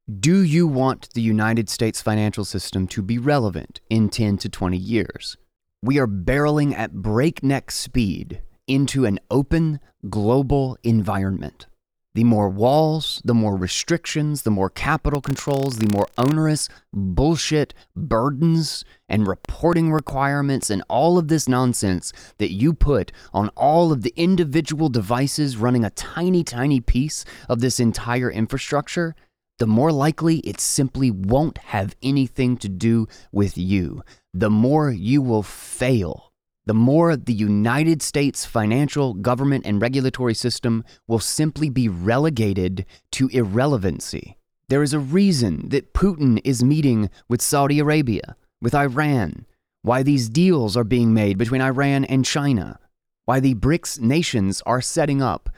[0.09, 4.79] Do you want the United States financial system to be relevant in 10 to 20
[4.79, 5.37] years?
[5.81, 9.79] We are barreling at breakneck speed into an open
[10.11, 11.69] global environment.
[12.15, 18.85] The more walls, the more restrictions, the more capital controls, the more onerous bullshit burdens
[19.09, 24.13] and reporting requirements and all of this nonsense that you put on all of the
[24.17, 29.15] individual devices running a tiny, tiny piece of this entire infrastructure,
[29.59, 34.03] the more likely it simply won't have anything to do with you.
[34.33, 36.29] The more you will fail
[36.69, 43.29] the more the United States financial, government, and regulatory system will simply be relegated to
[43.29, 44.37] irrelevancy.
[44.69, 49.47] There is a reason that Putin is meeting with Saudi Arabia, with Iran,
[49.81, 52.79] why these deals are being made between Iran and China,
[53.25, 55.49] why the BRICS nations are setting up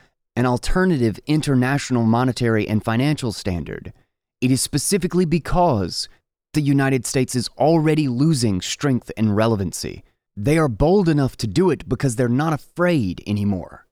[0.41, 3.93] an alternative international monetary and financial standard.
[4.41, 6.09] It is specifically because
[6.55, 10.03] the United States is already losing strength and relevancy.
[10.35, 13.87] They are bold enough to do it because they're not afraid anymore.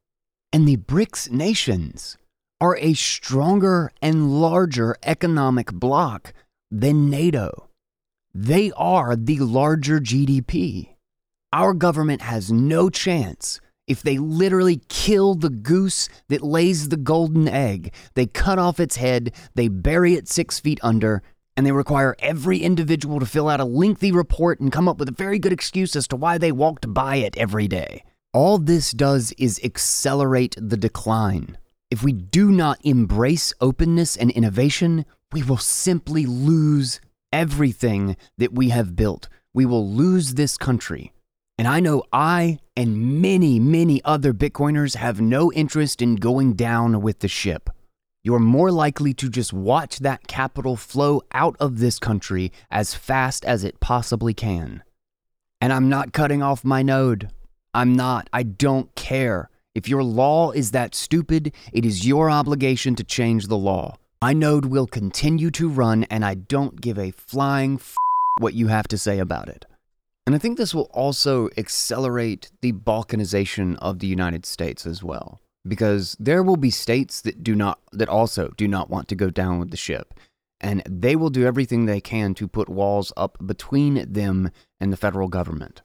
[0.51, 2.17] And the BRICS nations
[2.63, 6.33] are a stronger and larger economic bloc
[6.71, 7.69] than NATO.
[8.35, 10.94] They are the larger GDP.
[11.53, 17.49] Our government has no chance if they literally kill the goose that lays the golden
[17.49, 17.93] egg.
[18.15, 21.23] They cut off its head, they bury it six feet under,
[21.57, 25.09] and they require every individual to fill out a lengthy report and come up with
[25.09, 28.05] a very good excuse as to why they walked by it every day.
[28.33, 31.59] All this does is accelerate the decline.
[31.91, 37.01] If we do not embrace openness and innovation, we will simply lose
[37.33, 39.29] everything that we have built.
[39.55, 41.13] We will lose this country.
[41.59, 47.02] And I know I and many, many other Bitcoiners have no interest in going down
[47.02, 47.69] with the ship.
[48.23, 53.44] You're more likely to just watch that capital flow out of this country as fast
[53.44, 54.85] as it possibly can.
[55.61, 57.31] And I'm not cutting off my node.
[57.75, 58.29] I'm not.
[58.33, 59.50] I don't care.
[59.75, 63.96] If your law is that stupid, it is your obligation to change the law.
[64.23, 67.96] My node will continue to run, and I don't give a flying f-
[68.38, 69.65] what you have to say about it.
[70.29, 75.40] And I think this will also accelerate the balkanization of the United States as well.
[75.66, 79.31] Because there will be states that do not that also do not want to go
[79.31, 80.12] down with the ship.
[80.60, 84.98] And they will do everything they can to put walls up between them and the
[84.98, 85.81] federal government.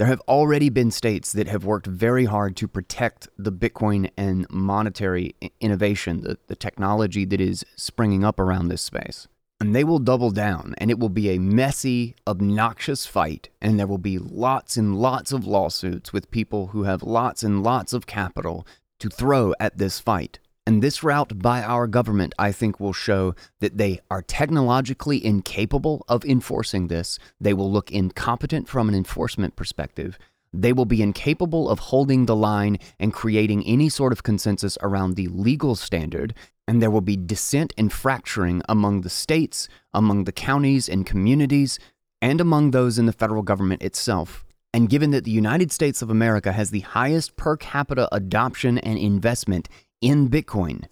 [0.00, 4.44] There have already been states that have worked very hard to protect the Bitcoin and
[4.50, 9.28] monetary innovation, the, the technology that is springing up around this space
[9.60, 13.86] and they will double down, and it will be a messy, obnoxious fight, and there
[13.86, 18.06] will be lots and lots of lawsuits with people who have lots and lots of
[18.06, 18.66] capital
[18.98, 20.38] to throw at this fight.
[20.66, 26.04] And this route by our government, I think, will show that they are technologically incapable
[26.08, 27.18] of enforcing this.
[27.38, 30.18] They will look incompetent from an enforcement perspective.
[30.60, 35.14] They will be incapable of holding the line and creating any sort of consensus around
[35.16, 36.34] the legal standard
[36.66, 41.78] and there will be dissent and fracturing among the states, among the counties and communities,
[42.22, 44.44] and among those in the federal government itself.
[44.72, 48.98] And given that the United States of America has the highest per capita adoption and
[48.98, 49.68] investment
[50.00, 50.86] in Bitcoin,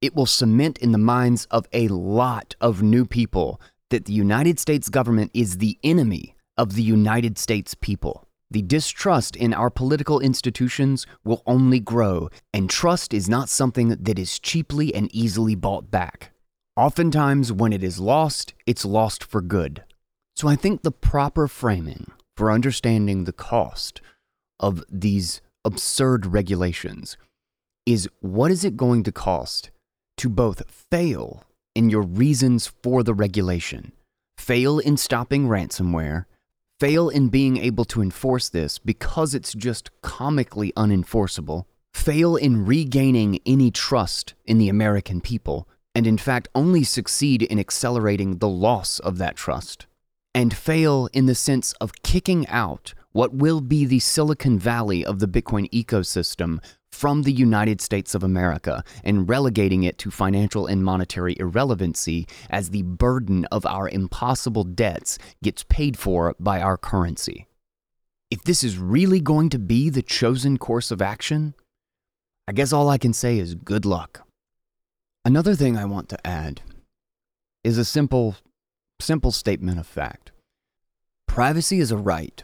[0.00, 3.60] it will cement in the minds of a lot of new people
[3.90, 8.27] that the United States government is the enemy of the United States people.
[8.50, 14.18] The distrust in our political institutions will only grow, and trust is not something that
[14.18, 16.30] is cheaply and easily bought back.
[16.76, 19.84] Oftentimes, when it is lost, it's lost for good.
[20.34, 24.00] So I think the proper framing for understanding the cost
[24.60, 27.16] of these absurd regulations
[27.84, 29.70] is what is it going to cost
[30.18, 31.42] to both fail
[31.74, 33.92] in your reasons for the regulation,
[34.38, 36.24] fail in stopping ransomware,
[36.78, 43.40] fail in being able to enforce this because it's just comically unenforceable, fail in regaining
[43.44, 49.00] any trust in the American people, and in fact only succeed in accelerating the loss
[49.00, 49.86] of that trust,
[50.34, 55.18] and fail in the sense of kicking out what will be the Silicon Valley of
[55.18, 56.62] the Bitcoin ecosystem
[56.92, 62.70] from the United States of America and relegating it to financial and monetary irrelevancy as
[62.70, 67.46] the burden of our impossible debts gets paid for by our currency.
[68.30, 71.54] If this is really going to be the chosen course of action,
[72.46, 74.26] I guess all I can say is good luck.
[75.24, 76.62] Another thing I want to add
[77.64, 78.36] is a simple,
[79.00, 80.32] simple statement of fact.
[81.26, 82.42] Privacy is a right,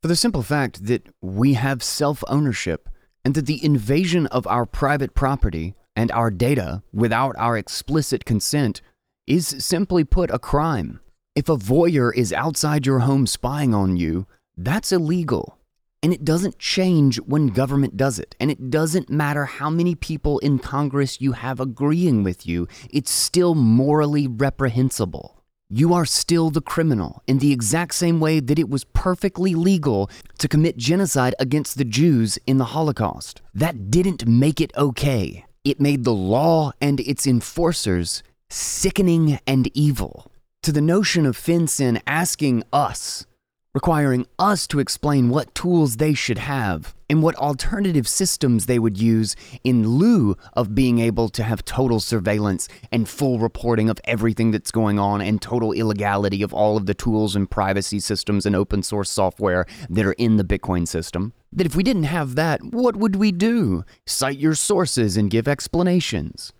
[0.00, 2.88] for the simple fact that we have self ownership
[3.24, 8.80] and that the invasion of our private property and our data without our explicit consent
[9.26, 11.00] is simply put a crime.
[11.34, 15.58] If a voyeur is outside your home spying on you, that's illegal.
[16.02, 18.34] And it doesn't change when government does it.
[18.40, 23.10] And it doesn't matter how many people in Congress you have agreeing with you, it's
[23.10, 25.41] still morally reprehensible
[25.74, 30.10] you are still the criminal in the exact same way that it was perfectly legal
[30.36, 33.40] to commit genocide against the Jews in the Holocaust.
[33.54, 35.46] That didn't make it okay.
[35.64, 40.30] It made the law and its enforcers sickening and evil.
[40.64, 43.24] To the notion of FinCEN asking us
[43.74, 48.98] requiring us to explain what tools they should have and what alternative systems they would
[49.00, 54.50] use in lieu of being able to have total surveillance and full reporting of everything
[54.50, 58.54] that's going on and total illegality of all of the tools and privacy systems and
[58.54, 61.32] open source software that are in the Bitcoin system.
[61.50, 63.84] That if we didn't have that, what would we do?
[64.06, 66.52] Cite your sources and give explanations.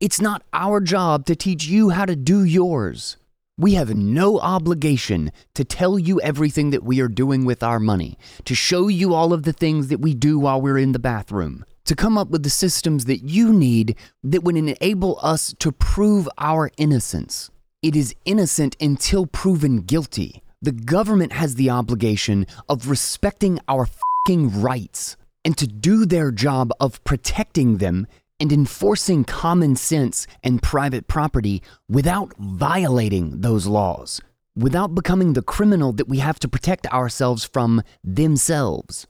[0.00, 3.16] It's not our job to teach you how to do yours.
[3.58, 8.18] We have no obligation to tell you everything that we are doing with our money,
[8.44, 11.64] to show you all of the things that we do while we're in the bathroom,
[11.86, 16.28] to come up with the systems that you need that would enable us to prove
[16.36, 17.50] our innocence.
[17.82, 20.42] It is innocent until proven guilty.
[20.60, 23.88] The government has the obligation of respecting our
[24.28, 28.06] rights and to do their job of protecting them
[28.38, 34.20] and enforcing common sense and private property without violating those laws,
[34.54, 39.06] without becoming the criminal that we have to protect ourselves from themselves.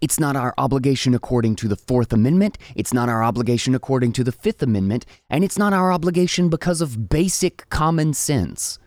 [0.00, 4.24] It's not our obligation according to the Fourth Amendment, it's not our obligation according to
[4.24, 8.78] the Fifth Amendment, and it's not our obligation because of basic common sense.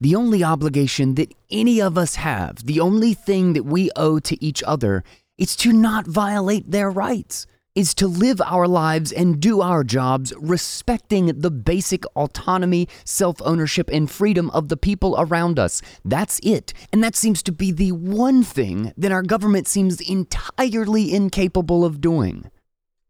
[0.00, 4.44] The only obligation that any of us have, the only thing that we owe to
[4.44, 5.04] each other,
[5.36, 7.46] is to not violate their rights
[7.78, 13.88] is to live our lives and do our jobs respecting the basic autonomy, self ownership,
[13.92, 15.80] and freedom of the people around us.
[16.04, 16.74] That's it.
[16.92, 22.00] And that seems to be the one thing that our government seems entirely incapable of
[22.00, 22.50] doing.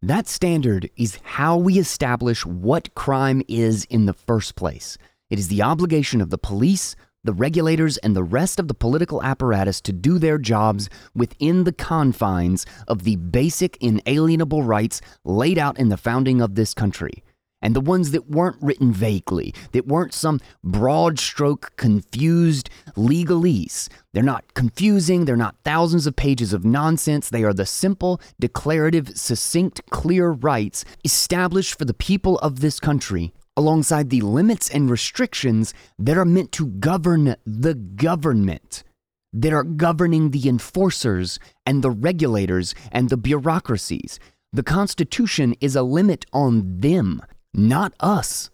[0.03, 4.99] That standard is how we establish what crime is in the first place.
[5.31, 6.95] It is the obligation of the police,
[7.25, 11.73] the regulators, and the rest of the political apparatus to do their jobs within the
[11.73, 17.23] confines of the basic inalienable rights laid out in the founding of this country.
[17.61, 23.89] And the ones that weren't written vaguely, that weren't some broad stroke, confused legalese.
[24.13, 27.29] They're not confusing, they're not thousands of pages of nonsense.
[27.29, 33.33] They are the simple, declarative, succinct, clear rights established for the people of this country
[33.59, 38.85] alongside the limits and restrictions that are meant to govern the government,
[39.33, 44.21] that are governing the enforcers and the regulators and the bureaucracies.
[44.53, 47.21] The Constitution is a limit on them,
[47.53, 48.49] not us.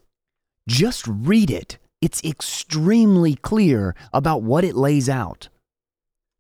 [0.67, 1.77] Just read it.
[2.01, 5.51] It's extremely clear about what it lays out.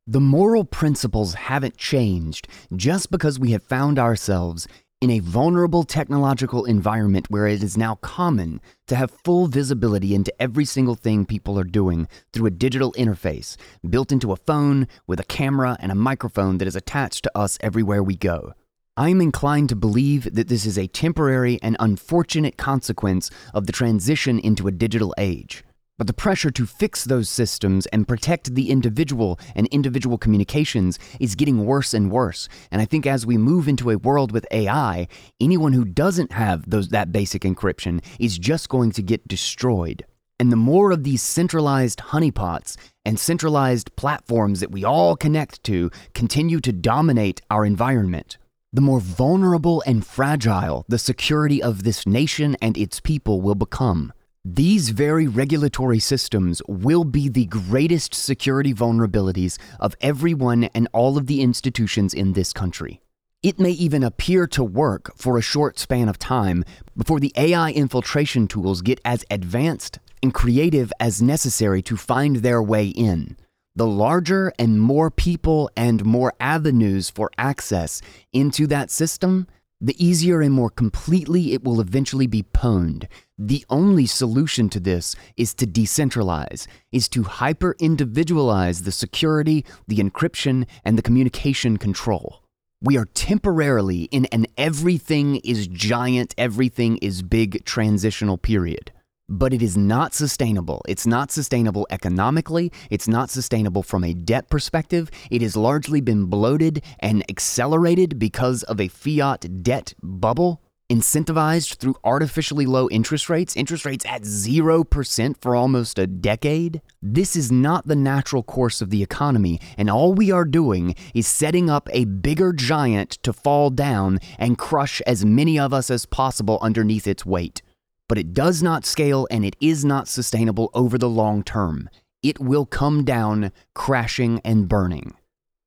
[0.07, 4.67] The moral principles haven't changed just because we have found ourselves
[5.05, 10.33] in a vulnerable technological environment where it is now common to have full visibility into
[10.41, 13.59] every single thing people are doing through a digital interface
[13.91, 17.59] built into a phone with a camera and a microphone that is attached to us
[17.61, 18.55] everywhere we go.
[18.97, 23.73] I am inclined to believe that this is a temporary and unfortunate consequence of the
[23.73, 25.65] transition into a digital age.
[25.97, 31.36] But the pressure to fix those systems and protect the individual and individual communications is
[31.36, 32.49] getting worse and worse.
[32.72, 35.07] And I think as we move into a world with AI,
[35.40, 40.05] anyone who doesn't have those that basic encryption is just going to get destroyed.
[40.40, 45.92] And the more of these centralized honeypots and centralized platforms that we all connect to
[46.12, 48.36] continue to dominate our environment,
[48.72, 54.12] the more vulnerable and fragile the security of this nation and its people will become.
[54.47, 61.28] These very regulatory systems will be the greatest security vulnerabilities of everyone and all of
[61.28, 63.01] the institutions in this country.
[63.42, 66.62] It may even appear to work for a short span of time
[66.95, 72.62] before the AI infiltration tools get as advanced and creative as necessary to find their
[72.62, 73.38] way in.
[73.74, 78.03] The larger and more people and more avenues for access
[78.34, 79.47] into that system,
[79.80, 83.07] the easier and more completely it will eventually be pwned.
[83.39, 89.99] The only solution to this is to decentralize, is to hyper individualize the security, the
[89.99, 92.45] encryption, and the communication control.
[92.80, 98.93] We are temporarily in an everything is giant, everything is big transitional period
[99.28, 100.82] but it is not sustainable.
[100.87, 102.70] It's not sustainable economically.
[102.91, 105.11] It's not sustainable from a debt perspective.
[105.30, 110.61] It has largely been bloated and accelerated because of a fiat debt bubble,
[110.95, 116.80] incentivized through artificially low interest rates, interest rates at 0% for almost a decade.
[117.03, 121.26] This is not the natural course of the economy, and all we are doing is
[121.26, 126.07] setting up a bigger giant to fall down and crush as many of us as
[126.07, 127.62] possible underneath its weight
[128.09, 131.88] but it does not scale and it is not sustainable over the long term.
[132.22, 135.14] It will come down crashing and burning.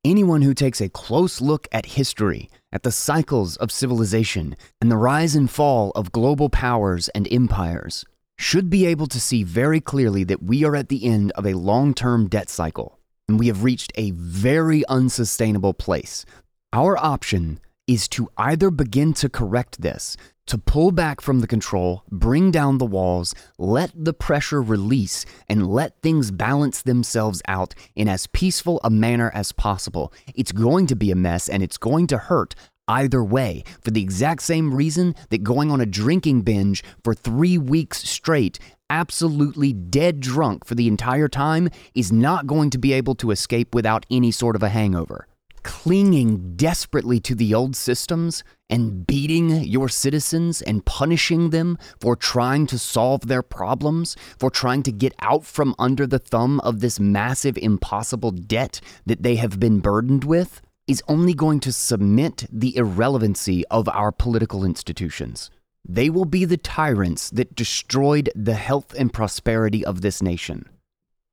[0.03, 4.97] Anyone who takes a close look at history, at the cycles of civilization, and the
[4.97, 8.05] rise and fall of global powers and empires,
[8.37, 11.53] should be able to see very clearly that we are at the end of a
[11.53, 16.25] long term debt cycle, and we have reached a very unsustainable place.
[16.73, 20.17] Our option is to either begin to correct this,
[20.47, 25.67] to pull back from the control, bring down the walls, let the pressure release, and
[25.67, 30.11] let things balance themselves out in as peaceful a manner as possible.
[30.35, 32.55] It's going to be a mess and it's going to hurt
[32.87, 37.57] either way for the exact same reason that going on a drinking binge for three
[37.57, 43.15] weeks straight absolutely dead drunk for the entire time is not going to be able
[43.15, 45.27] to escape without any sort of a hangover
[45.67, 52.65] clinging desperately to the old systems and beating your citizens and punishing them for trying
[52.65, 57.01] to solve their problems, for trying to get out from under the thumb of this
[57.01, 62.77] massive, impossible debt that they have been burdened with, is only going to cement the
[62.77, 65.51] irrelevancy of our political institutions.
[65.85, 70.69] They will be the tyrants that destroyed the health and prosperity of this nation.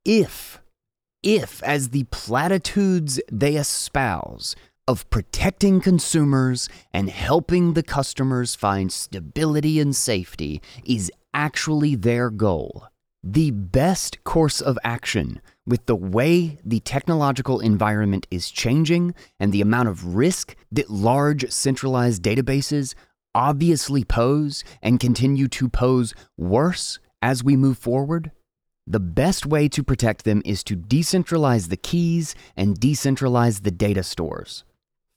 [0.05, 0.61] If
[1.25, 4.55] if, as the platitudes they espouse
[4.87, 12.87] of protecting consumers and helping the customers find stability and safety is actually their goal,
[13.23, 19.63] the best course of action with the way the technological environment is changing and the
[19.63, 22.95] amount of risk that large centralized databases
[23.35, 28.31] obviously pose and continue to pose worse as we move forward,
[28.87, 34.03] the best way to protect them is to decentralize the keys and decentralize the data
[34.03, 34.65] stores.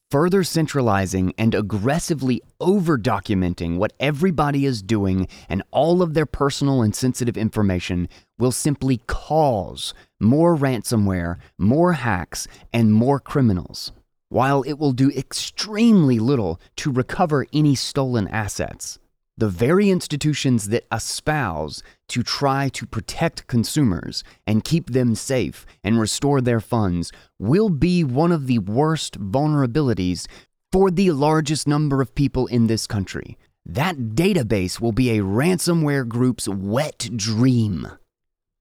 [0.09, 6.81] Further centralizing and aggressively over documenting what everybody is doing and all of their personal
[6.81, 8.07] and sensitive information
[8.39, 13.91] will simply cause more ransomware, more hacks, and more criminals,
[14.29, 18.99] while it will do extremely little to recover any stolen assets
[19.37, 25.99] the very institutions that espouse to try to protect consumers and keep them safe and
[25.99, 30.27] restore their funds will be one of the worst vulnerabilities
[30.71, 33.37] for the largest number of people in this country.
[33.65, 37.87] That database will be a ransomware group's wet dream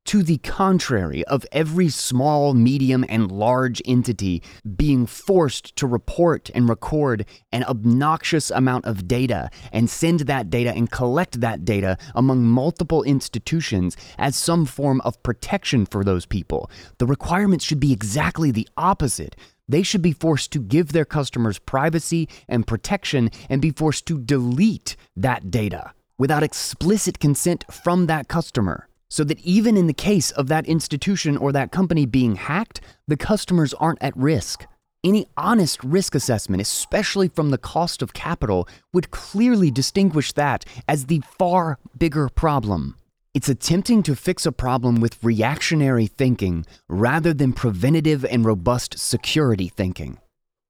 [0.07, 4.43] to the contrary of every small, medium, and large entity
[4.77, 10.73] being forced to report and record an obnoxious amount of data and send that data
[10.73, 16.71] and collect that data among multiple institutions as some form of protection for those people.
[16.99, 19.35] The requirements should be exactly the opposite.
[19.69, 24.19] They should be forced to give their customers privacy and protection and be forced to
[24.19, 30.31] delete that data without explicit consent from that customer so that even in the case
[30.33, 34.67] of that institution or that company being hacked, the customers aren't at risk.
[35.05, 41.07] Any honest risk assessment, especially from the cost of capital, would clearly distinguish that as
[41.07, 42.97] the far bigger problem.
[43.33, 49.69] It's attempting to fix a problem with reactionary thinking rather than preventative and robust security
[49.69, 50.19] thinking.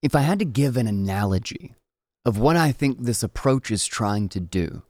[0.03, 1.75] If I had to give an analogy
[2.25, 4.83] of what I think this approach is trying to do,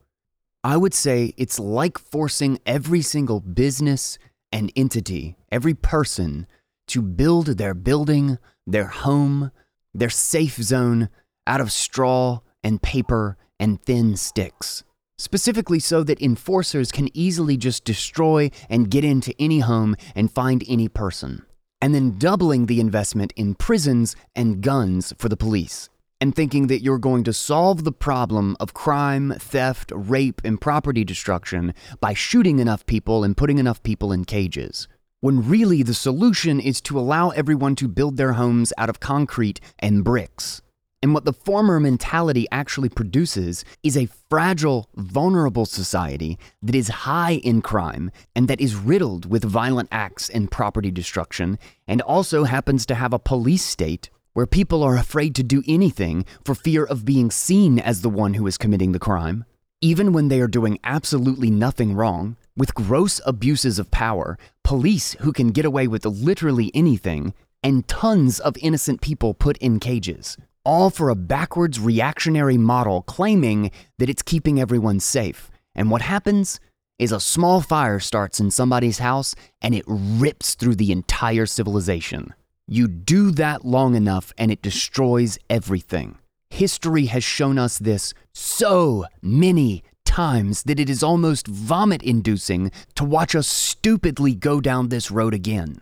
[0.67, 4.19] I would say it's like forcing every single business
[4.51, 6.49] and entity, every person,
[6.89, 9.53] to build their building, their home,
[9.95, 11.09] their safe zone
[11.47, 14.83] out of straw and paper and thin sticks.
[15.17, 20.65] Specifically, so that enforcers can easily just destroy and get into any home and find
[20.67, 21.47] any person.
[21.81, 25.91] And then doubling the investment in prisons and guns for the police
[26.21, 31.05] and thinking that you're going to solve the problem of crime, theft, rape, and property
[31.05, 34.89] destruction by shooting enough people and putting enough people in cages.
[35.21, 39.61] When really the solution is to allow everyone to build their homes out of concrete
[39.79, 40.63] and bricks.
[41.03, 47.35] And what the former mentality actually produces is a fragile, vulnerable society that is high
[47.45, 52.87] in crime and that is riddled with violent acts and property destruction, and also happens
[52.87, 57.07] to have a police state where people are afraid to do anything for fear of
[57.07, 59.47] being seen as the one who is committing the crime,
[59.81, 65.33] even when they are doing absolutely nothing wrong, with gross abuses of power, police who
[65.33, 67.33] can get away with literally anything,
[67.63, 70.37] and tons of innocent people put in cages.
[70.67, 75.51] All for a backwards reactionary model claiming that it's keeping everyone safe.
[75.75, 76.61] And what happens
[76.99, 82.35] is a small fire starts in somebody's house and it rips through the entire civilization.
[82.69, 86.19] You do that long enough and it destroys everything.
[86.51, 93.05] History has shown us this so many times that it is almost vomit inducing to
[93.05, 95.81] watch us stupidly go down this road again.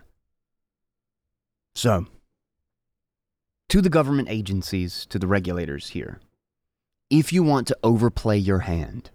[1.73, 2.05] So,
[3.69, 6.19] to the government agencies, to the regulators here,
[7.09, 9.09] if you want to overplay your hand,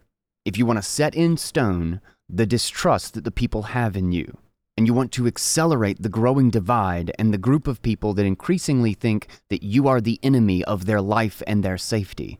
[0.44, 4.38] if you want to set in stone the distrust that the people have in you,
[4.80, 8.94] and you want to accelerate the growing divide and the group of people that increasingly
[8.94, 12.38] think that you are the enemy of their life and their safety.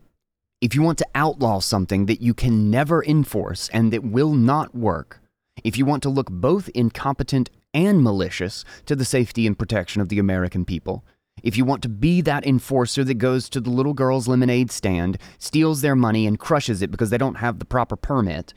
[0.59, 4.73] If you want to outlaw something that you can never enforce and that will not
[4.73, 5.21] work,
[5.63, 10.09] if you want to look both incompetent and malicious to the safety and protection of
[10.09, 11.05] the American people,
[11.43, 15.19] if you want to be that enforcer that goes to the little girl's lemonade stand,
[15.37, 18.55] steals their money, and crushes it because they don't have the proper permit,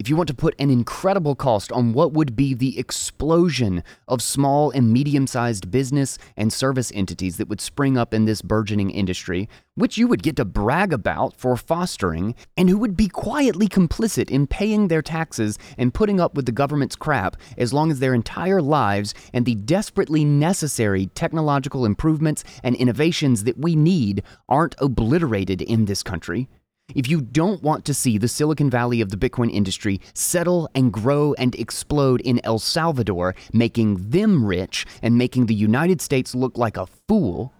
[0.00, 4.20] if you want to put an incredible cost on what would be the explosion of
[4.20, 8.90] small and medium sized business and service entities that would spring up in this burgeoning
[8.90, 13.68] industry, which you would get to brag about for fostering, and who would be quietly
[13.68, 18.00] complicit in paying their taxes and putting up with the government's crap as long as
[18.00, 24.74] their entire lives and the desperately necessary technological improvements and innovations that we need aren't
[24.80, 26.48] obliterated in this country.
[26.94, 30.92] If you don't want to see the Silicon Valley of the Bitcoin industry settle and
[30.92, 36.58] grow and explode in El Salvador, making them rich and making the United States look
[36.58, 37.54] like a fool,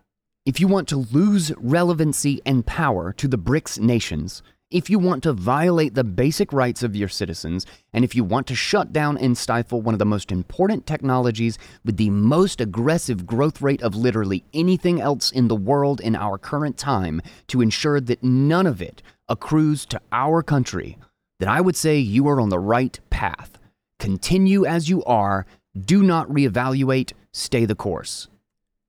[0.44, 5.22] if you want to lose relevancy and power to the BRICS nations, if you want
[5.22, 9.16] to violate the basic rights of your citizens, and if you want to shut down
[9.16, 13.94] and stifle one of the most important technologies with the most aggressive growth rate of
[13.94, 18.82] literally anything else in the world in our current time, to ensure that none of
[18.82, 20.98] it accrues to our country,
[21.38, 23.58] then I would say you are on the right path.
[23.98, 25.46] Continue as you are,
[25.78, 28.28] do not reevaluate, stay the course.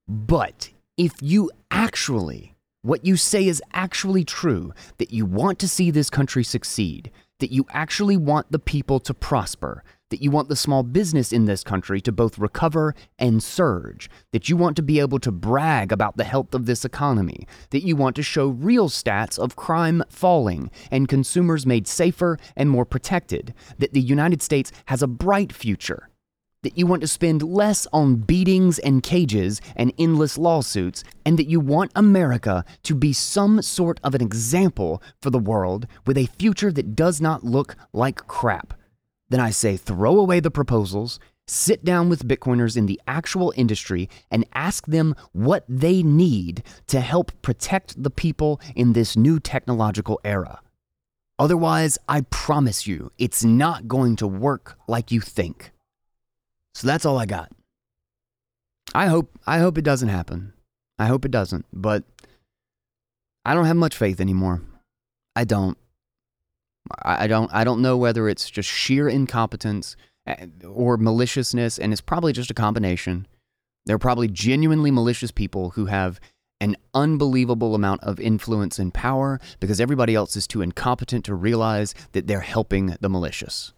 [0.08, 2.56] But if you actually
[2.86, 7.10] what you say is actually true, that you want to see this country succeed,
[7.40, 11.46] that you actually want the people to prosper, that you want the small business in
[11.46, 15.90] this country to both recover and surge, that you want to be able to brag
[15.90, 20.02] about the health of this economy, that you want to show real stats of crime
[20.08, 25.52] falling and consumers made safer and more protected, that the United States has a bright
[25.52, 26.08] future,
[26.62, 31.48] that you want to spend less on beatings and cages and endless lawsuits, and that
[31.48, 36.26] you want America to be some sort of an example for the world with a
[36.38, 38.74] future that does not look like crap,
[39.28, 44.08] then I say throw away the proposals, sit down with Bitcoiners in the actual industry,
[44.30, 50.20] and ask them what they need to help protect the people in this new technological
[50.24, 50.60] era.
[51.38, 55.72] Otherwise, I promise you, it's not going to work like you think.
[56.74, 57.52] So that's all I got.
[58.94, 60.52] I hope I hope it doesn't happen.
[60.98, 62.04] I hope it doesn't, but
[63.44, 64.62] I don't have much faith anymore.
[65.34, 65.76] I don't.
[67.02, 72.00] I don't I don't know whether it's just sheer incompetence eh, or maliciousness and it's
[72.00, 73.26] probably just a combination.
[73.86, 76.20] They're probably genuinely malicious people who have
[76.60, 81.94] an unbelievable amount of influence and power because everybody else is too incompetent to realize
[82.12, 83.72] that they're helping the malicious.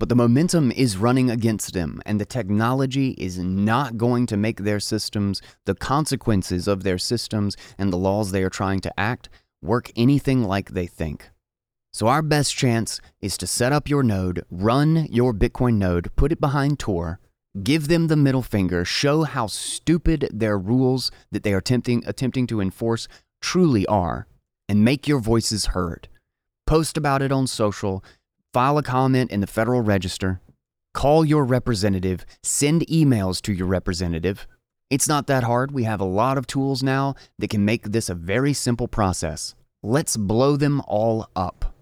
[0.00, 4.60] But the momentum is running against them, and the technology is not going to make
[4.60, 9.28] their systems, the consequences of their systems, and the laws they are trying to act
[9.62, 11.30] work anything like they think.
[11.94, 16.32] So, our best chance is to set up your node, run your Bitcoin node, put
[16.32, 17.20] it behind Tor,
[17.62, 22.48] give them the middle finger, show how stupid their rules that they are attempting, attempting
[22.48, 23.06] to enforce
[23.40, 24.26] truly are,
[24.68, 26.08] and make your voices heard.
[26.66, 28.02] Post about it on social,
[28.52, 30.40] file a comment in the Federal Register,
[30.94, 34.48] call your representative, send emails to your representative.
[34.90, 35.70] It's not that hard.
[35.70, 39.54] We have a lot of tools now that can make this a very simple process.
[39.80, 41.73] Let's blow them all up.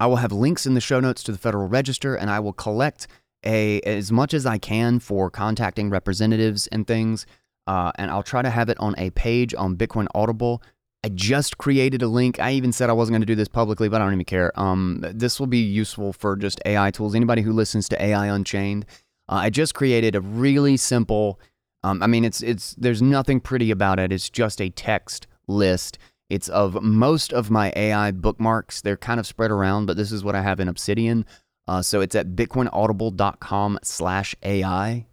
[0.00, 2.52] I will have links in the show notes to the Federal Register and I will
[2.52, 3.06] collect
[3.46, 7.26] a as much as I can for contacting representatives and things.
[7.66, 10.60] Uh, and I'll try to have it on a page on Bitcoin Audible
[11.02, 12.38] I just created a link.
[12.40, 14.52] I even said I wasn't going to do this publicly, but I don't even care.
[14.60, 17.14] Um, this will be useful for just AI tools.
[17.14, 18.84] Anybody who listens to AI Unchained,
[19.28, 21.40] uh, I just created a really simple.
[21.82, 24.12] Um, I mean, it's it's there's nothing pretty about it.
[24.12, 25.96] It's just a text list.
[26.30, 28.80] It's of most of my AI bookmarks.
[28.80, 31.26] They're kind of spread around, but this is what I have in Obsidian.
[31.68, 35.06] Uh, so it's at bitcoinaudible.com/ai.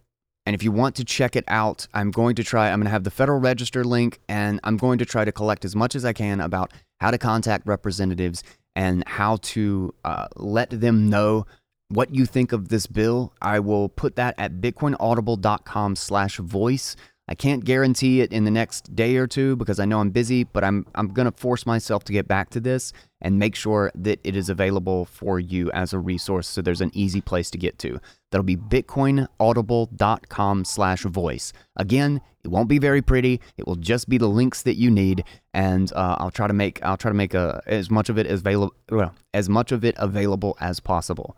[0.46, 2.90] And if you want to check it out, I'm going to try, I'm going to
[2.90, 6.06] have the Federal Register link, and I'm going to try to collect as much as
[6.06, 8.42] I can about how to contact representatives
[8.74, 11.44] and how to uh, let them know
[11.88, 13.32] what you think of this bill.
[13.42, 16.96] I will put that at bitcoinaudible.com slash voice.
[17.28, 20.44] I can't guarantee it in the next day or two because I know I'm busy,
[20.44, 23.92] but I'm I'm going to force myself to get back to this and make sure
[23.94, 27.58] that it is available for you as a resource so there's an easy place to
[27.58, 28.00] get to.
[28.30, 31.52] That'll be bitcoinaudible.com slash voice.
[31.76, 33.40] Again, it won't be very pretty.
[33.56, 36.82] It will just be the links that you need, and uh, I'll try to make
[36.82, 39.84] I'll try to make a, as much of it as available well, as much of
[39.84, 41.36] it available as possible.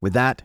[0.00, 0.42] With that,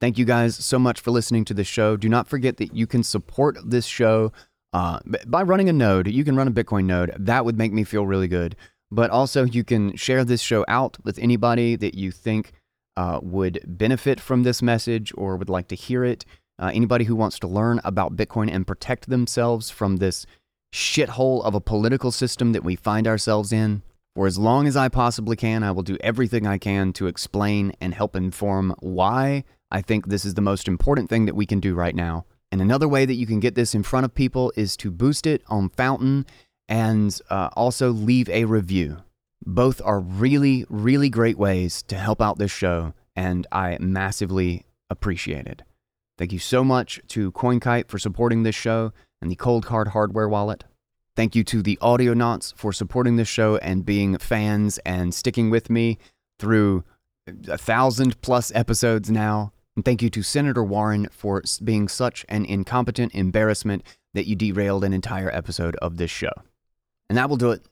[0.00, 1.96] Thank you guys so much for listening to the show.
[1.96, 4.32] Do not forget that you can support this show
[4.72, 6.06] uh, by running a node.
[6.06, 7.12] You can run a Bitcoin node.
[7.18, 8.54] That would make me feel really good.
[8.90, 12.52] But also, you can share this show out with anybody that you think
[12.96, 16.24] uh, would benefit from this message or would like to hear it.
[16.60, 20.26] Uh, anybody who wants to learn about Bitcoin and protect themselves from this
[20.72, 23.82] shithole of a political system that we find ourselves in.
[24.14, 27.72] For as long as I possibly can, I will do everything I can to explain
[27.80, 31.60] and help inform why I think this is the most important thing that we can
[31.60, 32.24] do right now.
[32.50, 35.26] And another way that you can get this in front of people is to boost
[35.26, 36.24] it on Fountain
[36.68, 38.98] and uh, also leave a review.
[39.44, 45.46] Both are really, really great ways to help out this show, and I massively appreciate
[45.46, 45.62] it.
[46.16, 50.64] Thank you so much to CoinKite for supporting this show and the COLDCARD hardware wallet.
[51.14, 55.70] Thank you to the Audionauts for supporting this show and being fans and sticking with
[55.70, 55.98] me
[56.38, 56.84] through
[57.48, 59.52] a thousand plus episodes now.
[59.78, 64.82] And thank you to Senator Warren for being such an incompetent embarrassment that you derailed
[64.82, 66.32] an entire episode of this show.
[67.08, 67.62] And that will do it.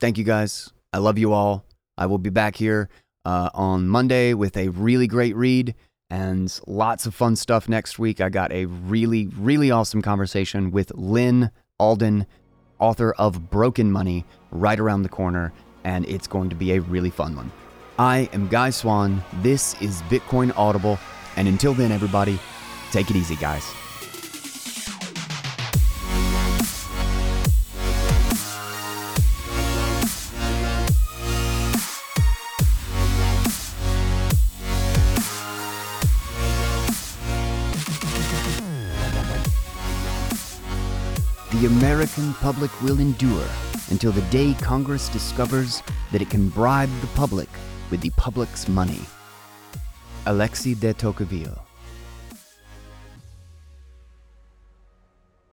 [0.00, 0.72] Thank you guys.
[0.92, 1.64] I love you all.
[1.96, 2.88] I will be back here
[3.24, 5.76] uh, on Monday with a really great read
[6.10, 8.20] and lots of fun stuff next week.
[8.20, 12.26] I got a really, really awesome conversation with Lyn Alden,
[12.80, 15.52] author of Broken Money, right around the corner,
[15.84, 17.52] and it's going to be a really fun one.
[18.00, 19.22] I am Guy Swan.
[19.42, 20.98] This is Bitcoin Audible.
[21.40, 22.38] And until then, everybody,
[22.92, 23.64] take it easy, guys.
[41.52, 43.48] The American public will endure
[43.88, 45.82] until the day Congress discovers
[46.12, 47.48] that it can bribe the public
[47.90, 49.00] with the public's money.
[50.30, 51.69] Alexis de Tocqueville.